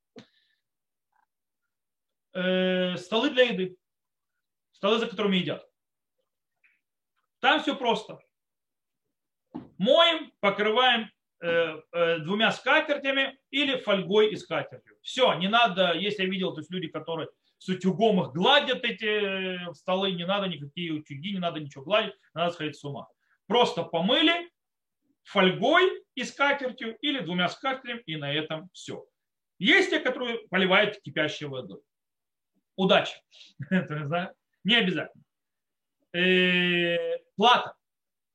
[2.31, 3.77] Столы для еды.
[4.71, 5.67] Столы, за которыми едят.
[7.39, 8.19] Там все просто.
[9.77, 11.09] Моем, покрываем
[11.39, 14.95] Э, э, двумя скатертями или фольгой и скатертью.
[15.03, 19.67] Все, не надо, если я видел, то есть люди, которые с утюгом их гладят эти
[19.69, 23.07] э, столы, не надо никакие утюги, не надо ничего гладить, надо сходить с ума.
[23.45, 24.49] Просто помыли
[25.25, 29.05] фольгой и скатертью или двумя скатертями, и на этом все.
[29.59, 31.81] Есть те, которые поливают кипящей водой.
[32.77, 33.21] Удачи.
[34.63, 35.23] Не обязательно.
[37.35, 37.77] Плата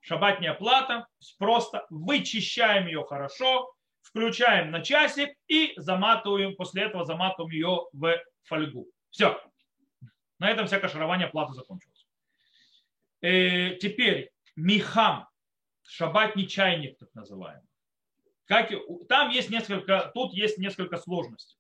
[0.02, 1.06] шабатняя плата,
[1.38, 3.72] просто вычищаем ее хорошо,
[4.02, 8.88] включаем на часик и заматываем, после этого заматываем ее в фольгу.
[9.10, 9.40] Все.
[10.38, 12.06] На этом вся каширование платы закончилось.
[13.20, 15.28] Э, теперь михам,
[15.82, 17.68] шабатний чайник, так называемый.
[18.46, 18.70] Как,
[19.08, 21.56] там есть несколько, тут есть несколько сложностей.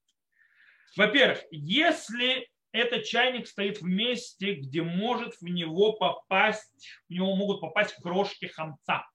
[0.96, 7.60] Во-первых, если этот чайник стоит в месте, где может в него попасть, в него могут
[7.60, 9.06] попасть крошки хамца.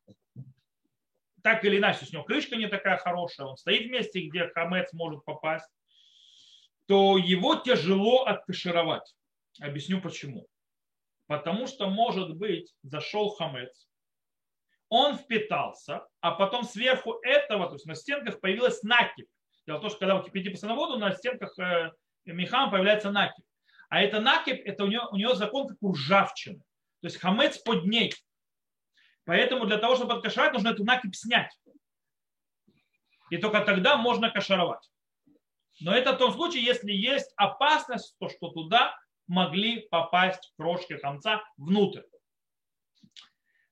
[1.44, 4.94] Так или иначе, у него крышка не такая хорошая, он стоит в месте, где хамец
[4.94, 5.70] может попасть,
[6.88, 9.16] то его тяжело откашировать.
[9.60, 10.48] Объясню почему.
[11.26, 13.88] Потому что, может быть, зашел хамец,
[14.90, 19.28] он впитался, а потом сверху этого, то есть на стенках появилась накипь.
[19.66, 21.92] Дело в том, что когда вы кипятите на воду, на стенках э,
[22.26, 23.47] мехам появляется накипь.
[23.90, 26.60] А это накипь, это у нее, у нее закон как у ржавчины.
[27.02, 28.14] То есть хамец под ней.
[29.26, 31.58] Поэтому для того, чтобы откашировать, нужно эту накипь снять.
[33.30, 34.90] И только тогда можно кашаровать.
[35.80, 41.44] Но это в том случае, если есть опасность, то что туда могли попасть крошки хамца
[41.58, 42.02] внутрь.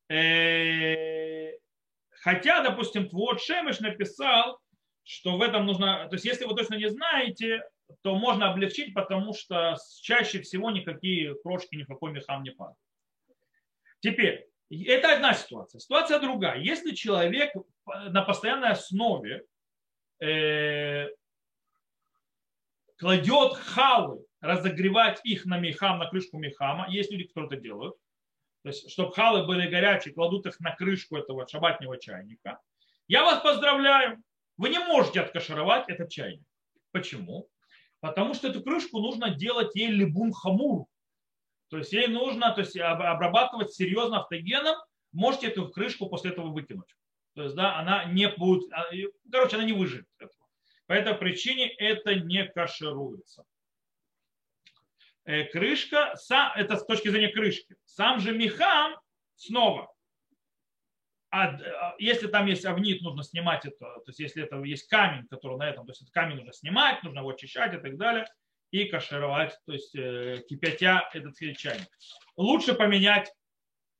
[0.09, 1.51] Э,
[2.11, 4.59] хотя, допустим, Твот Шемеш написал,
[5.05, 7.63] что в этом нужно, то есть если вы точно не знаете,
[8.01, 12.77] то можно облегчить, потому что чаще всего никакие крошки, никакой мехам не падают.
[13.99, 15.79] Теперь, это одна ситуация.
[15.79, 16.59] Ситуация другая.
[16.59, 17.53] Если человек
[17.85, 19.45] на постоянной основе
[20.19, 21.07] э,
[22.97, 27.95] кладет халы, разогревать их на мехам, на крышку мехама, есть люди, которые это делают,
[28.63, 32.59] то есть, чтобы халы были горячие, кладут их на крышку этого шабатнего чайника.
[33.07, 34.23] Я вас поздравляю,
[34.57, 36.45] вы не можете откашировать этот чайник.
[36.91, 37.49] Почему?
[37.99, 40.85] Потому что эту крышку нужно делать ей либун хамур.
[41.69, 44.75] То есть ей нужно то есть, обрабатывать серьезно автогеном.
[45.11, 46.95] Можете эту крышку после этого выкинуть.
[47.33, 48.85] То есть, да, она не будет, а,
[49.31, 50.07] короче, она не выживет.
[50.85, 53.43] По этой причине это не кашируется.
[55.25, 56.13] Э, крышка,
[56.55, 57.75] это с точки зрения крышки.
[57.85, 58.95] Сам же мехам
[59.35, 59.94] снова
[61.35, 61.49] а,
[61.81, 65.57] а если там есть авнит, нужно снимать это, то есть если это есть камень, который
[65.57, 68.25] на этом, то есть этот камень нужно снимать, нужно его очищать и так далее,
[68.71, 71.87] и кашировать, то есть э, кипятя этот чайник.
[72.37, 73.33] Лучше поменять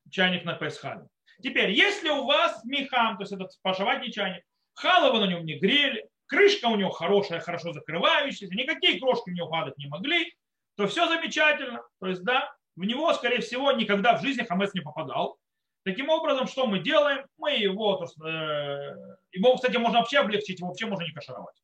[0.10, 1.08] чайник на песхаль.
[1.44, 6.08] Теперь, если у вас мехам, то есть этот пошивательный чайник, халовы на нем не грели,
[6.28, 10.34] крышка у него хорошая, хорошо закрывающаяся, никакие крошки в него падать не могли,
[10.78, 11.82] то все замечательно.
[12.00, 15.38] То есть, да, в него, скорее всего, никогда в жизни хамец не попадал.
[15.86, 17.28] Таким образом, что мы делаем?
[17.38, 21.56] Мы его, то есть, э, его, кстати, можно вообще облегчить, его вообще можно не кашировать.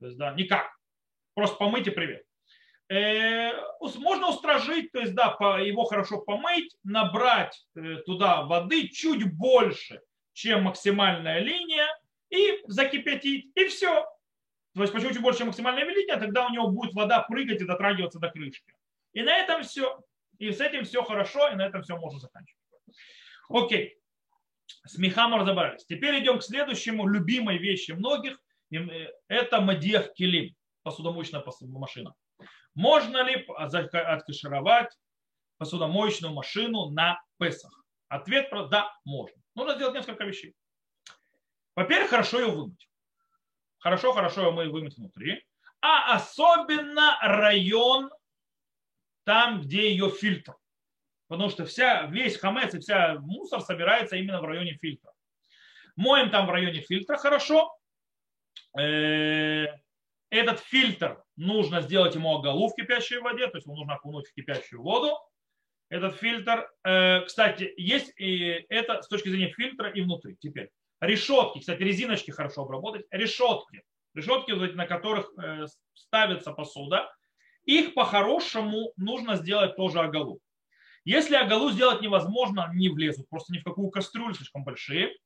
[0.00, 0.66] То есть, да, никак.
[1.34, 2.24] Просто помыть и привет.
[2.88, 3.52] Э,
[3.96, 10.00] можно устражить, то есть, да, по, его хорошо помыть, набрать э, туда воды чуть больше,
[10.32, 11.86] чем максимальная линия,
[12.30, 14.06] и закипятить, и все.
[14.74, 17.66] То есть, почему чуть больше, чем максимальная линия, тогда у него будет вода прыгать и
[17.66, 18.72] дотрагиваться до крышки.
[19.12, 20.00] И на этом все.
[20.38, 22.65] И с этим все хорошо, и на этом все можно заканчивать.
[23.48, 23.98] Окей.
[24.84, 25.84] С Михамом разобрались.
[25.86, 28.40] Теперь идем к следующему любимой вещи многих.
[28.72, 32.14] Э, это мадиях килим, посудомоечная машина.
[32.74, 34.90] Можно ли откашировать
[35.58, 37.72] посудомоечную машину на Песах?
[38.08, 39.40] Ответ– да, можно.
[39.54, 40.54] Нужно сделать несколько вещей.
[41.74, 42.88] Во-первых, хорошо ее вымыть.
[43.78, 45.44] Хорошо, хорошо ее вымыть внутри.
[45.80, 48.10] А особенно район
[49.24, 50.56] там, где ее фильтр.
[51.28, 55.12] Потому что вся, весь хамец и вся мусор собирается именно в районе фильтра.
[55.96, 57.74] Моем там в районе фильтра хорошо.
[58.78, 59.66] Э,
[60.30, 64.34] этот фильтр нужно сделать ему оголу в кипящей воде, то есть его нужно окунуть в
[64.34, 65.18] кипящую воду.
[65.88, 70.36] Этот фильтр, э, кстати, есть и это с точки зрения фильтра и внутри.
[70.38, 70.70] Теперь
[71.00, 73.06] решетки, кстати, резиночки хорошо обработать.
[73.10, 73.82] Решетки,
[74.14, 77.10] решетки, на которых э, ставится посуда,
[77.64, 80.40] их по-хорошему нужно сделать тоже оголу.
[81.06, 85.16] Если оголу сделать невозможно, не влезут, просто ни в какую кастрюлю слишком большие,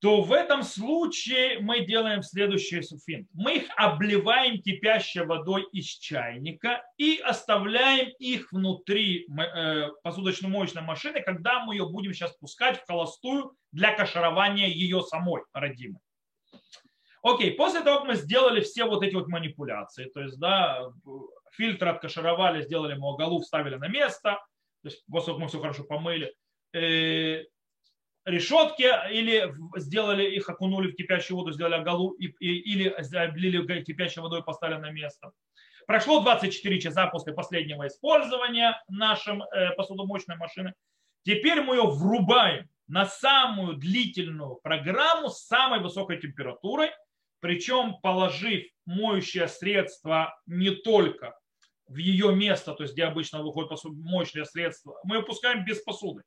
[0.00, 3.28] то в этом случае мы делаем следующий финт.
[3.32, 11.64] Мы их обливаем кипящей водой из чайника и оставляем их внутри э, посудочно-моечной машины, когда
[11.64, 16.00] мы ее будем сейчас пускать в холостую для каширования ее самой родимой.
[17.22, 20.92] Окей, после того, как мы сделали все вот эти вот манипуляции, то есть, да,
[21.56, 24.40] фильтр откашировали, сделали ему голову, вставили на место,
[24.82, 26.34] то есть после того, как мы все хорошо помыли,
[26.74, 27.44] э,
[28.24, 34.22] решетки или сделали их, окунули в кипящую воду, сделали оголу и, и, или облили кипящей
[34.22, 35.32] водой и поставили на место.
[35.86, 40.74] Прошло 24 часа после последнего использования нашей э, посудомоечной машины.
[41.24, 46.90] Теперь мы ее врубаем на самую длительную программу с самой высокой температурой,
[47.40, 51.38] причем положив моющее средство не только
[51.86, 56.22] в ее место, то есть где обычно выходит моющее средство, мы ее пускаем без посуды.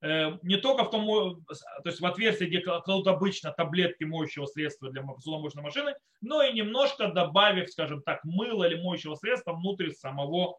[0.00, 4.90] Э, не только в том, то есть в отверстие, где кладут обычно таблетки моющего средства
[4.90, 10.58] для посудомоечной машины, но и немножко добавив, скажем так, мыло или моющего средства внутрь самого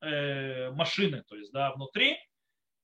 [0.00, 2.18] э, машины, то есть да, внутри,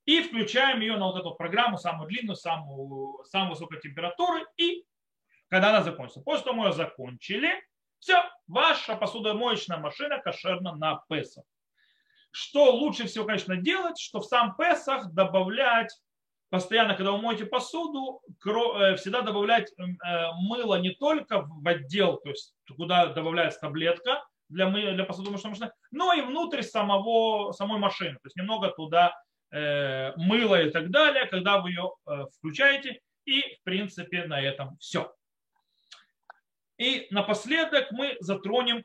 [0.05, 4.85] и включаем ее на вот эту программу, самую длинную, самую, самую высокой температуры, и
[5.49, 6.21] когда она закончится.
[6.21, 7.51] После того, мы ее закончили,
[7.99, 11.45] все, ваша посудомоечная машина кошерна на Песах.
[12.31, 15.91] Что лучше всего, конечно, делать, что в сам Песах добавлять
[16.51, 19.85] постоянно, когда вы моете посуду, э, всегда добавлять э,
[20.41, 26.13] мыло не только в отдел, то есть куда добавляется таблетка для, для посудомоечной машины, но
[26.15, 28.15] и внутрь самого, самой машины.
[28.15, 29.15] То есть немного туда
[29.51, 31.93] э, мыла и так далее, когда вы ее
[32.37, 33.01] включаете.
[33.25, 35.13] И, в принципе, на этом все.
[36.79, 38.85] И напоследок мы затронем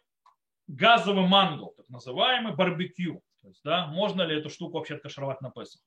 [0.68, 3.22] газовый мангал, так называемый барбекю.
[3.42, 5.82] То есть, да, можно ли эту штуку вообще откашировать на Песах?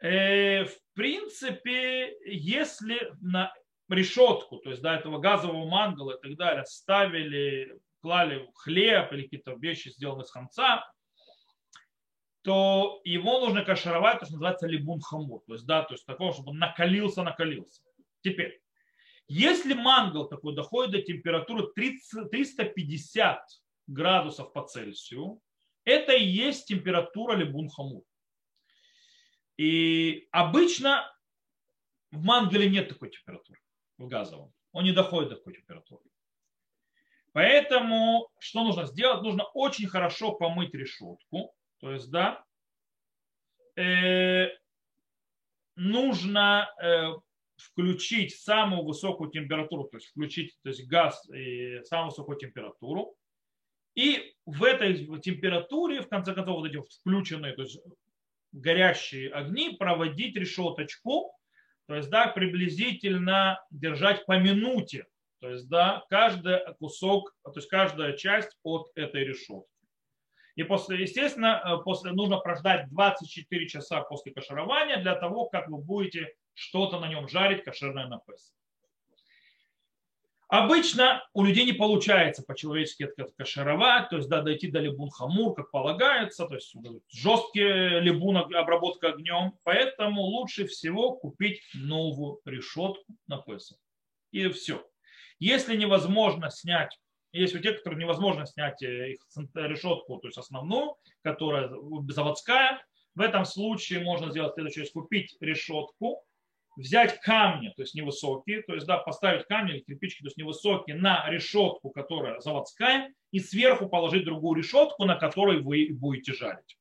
[0.00, 3.52] Э, в принципе, если на
[3.88, 9.22] решетку, то есть до да, этого газового мангала и так далее, ставили, клали хлеб или
[9.24, 10.84] какие-то вещи, сделанные из хамца,
[12.42, 15.42] то его нужно кашировать, то, что называется либун хамур.
[15.46, 17.82] То есть, да, то есть такого, чтобы он накалился, накалился.
[18.22, 18.60] Теперь,
[19.28, 23.40] если мангал такой доходит до температуры 30, 350
[23.86, 25.40] градусов по Цельсию,
[25.84, 28.02] это и есть температура либун хамур.
[29.58, 31.10] И обычно
[32.10, 33.60] в мангале нет такой температуры,
[33.98, 34.52] в газовом.
[34.72, 36.02] Он не доходит до такой температуры.
[37.32, 39.22] Поэтому что нужно сделать?
[39.22, 41.54] Нужно очень хорошо помыть решетку.
[41.80, 42.44] То есть, да,
[43.76, 44.48] э,
[45.76, 47.12] нужно э,
[47.58, 53.14] включить самую высокую температуру, то есть включить то есть газ и самую высокую температуру.
[53.94, 57.80] И в этой температуре, в конце концов, вот эти включенные, то есть
[58.52, 61.32] горящие огни, проводить решеточку,
[61.86, 65.06] то есть, да, приблизительно держать по минуте,
[65.40, 69.66] то есть, да, каждый кусок, то есть каждая часть от этой решетки.
[70.54, 75.78] И после, естественно, э, после, нужно прождать 24 часа после каширования для того, как вы
[75.78, 78.52] будете что-то на нем жарить, кошерное на Песах.
[80.48, 85.54] Обычно у людей не получается по-человечески это кашировать, то есть да, дойти до либун хамур,
[85.54, 86.74] как полагается, то есть
[87.10, 93.76] жесткий либун обработка огнем, поэтому лучше всего купить новую решетку на Песах.
[94.32, 94.82] И все.
[95.38, 96.98] Если невозможно снять,
[97.32, 99.20] есть у тех, которые невозможно снять э, их
[99.54, 101.70] решетку, то есть основную, которая
[102.08, 102.82] заводская,
[103.14, 106.24] в этом случае можно сделать следующее, купить решетку,
[106.78, 110.96] взять камни, то есть невысокие, то есть да, поставить камни или кирпичики, то есть невысокие,
[110.96, 116.78] на решетку, которая заводская, и сверху положить другую решетку, на которой вы будете жарить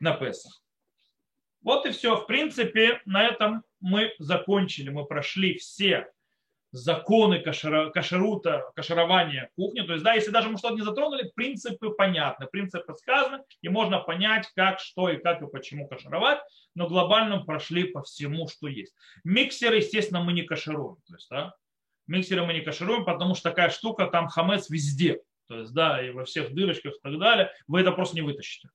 [0.00, 0.62] на Песах.
[1.60, 2.16] Вот и все.
[2.16, 4.88] В принципе, на этом мы закончили.
[4.88, 6.10] Мы прошли все
[6.72, 9.82] законы кашера, кашерута, каширования кухни.
[9.82, 14.00] То есть, да, если даже мы что-то не затронули, принципы понятны, принципы сказаны, и можно
[14.00, 16.38] понять, как, что и как и почему кашировать,
[16.74, 18.94] но глобально прошли по всему, что есть.
[19.22, 20.96] Миксеры, естественно, мы не кашируем.
[21.06, 21.54] То есть, да,
[22.06, 25.20] миксеры мы не кашируем, потому что такая штука, там хамец везде.
[25.48, 28.70] То есть, да, и во всех дырочках и так далее, вы это просто не вытащите.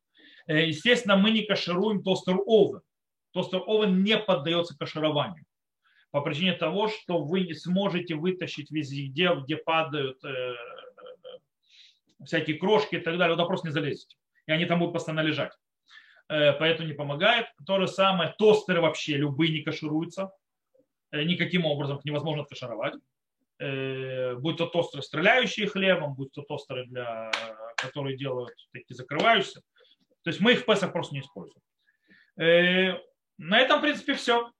[0.45, 2.81] Естественно, мы не кашируем тостер овен.
[3.33, 5.45] Тостер овен не поддается кашированию
[6.11, 10.21] по причине того, что вы не сможете вытащить везде, где падают
[12.25, 14.17] всякие крошки и так далее, туда просто не залезете.
[14.47, 15.53] И они там будут постоянно лежать.
[16.27, 17.47] Поэтому не помогает.
[17.65, 20.31] То же самое, тостеры вообще любые не кашируются.
[21.11, 22.95] Никаким образом невозможно откашировать.
[23.59, 27.31] Будь то тостеры, стреляющие хлебом, будь то тостеры, для,
[27.75, 29.61] которые делают такие закрывающиеся.
[30.23, 31.61] То есть мы их в Песах просто не используем.
[33.37, 34.51] На этом, в принципе, все.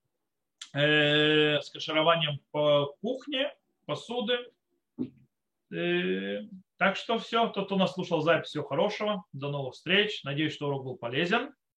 [0.73, 3.53] С кашированием по кухне,
[3.85, 4.37] посуды.
[5.69, 9.25] Так что все, тот, кто нас слушал запись, всего хорошего.
[9.33, 10.23] До новых встреч.
[10.23, 11.53] Надеюсь, что урок был полезен.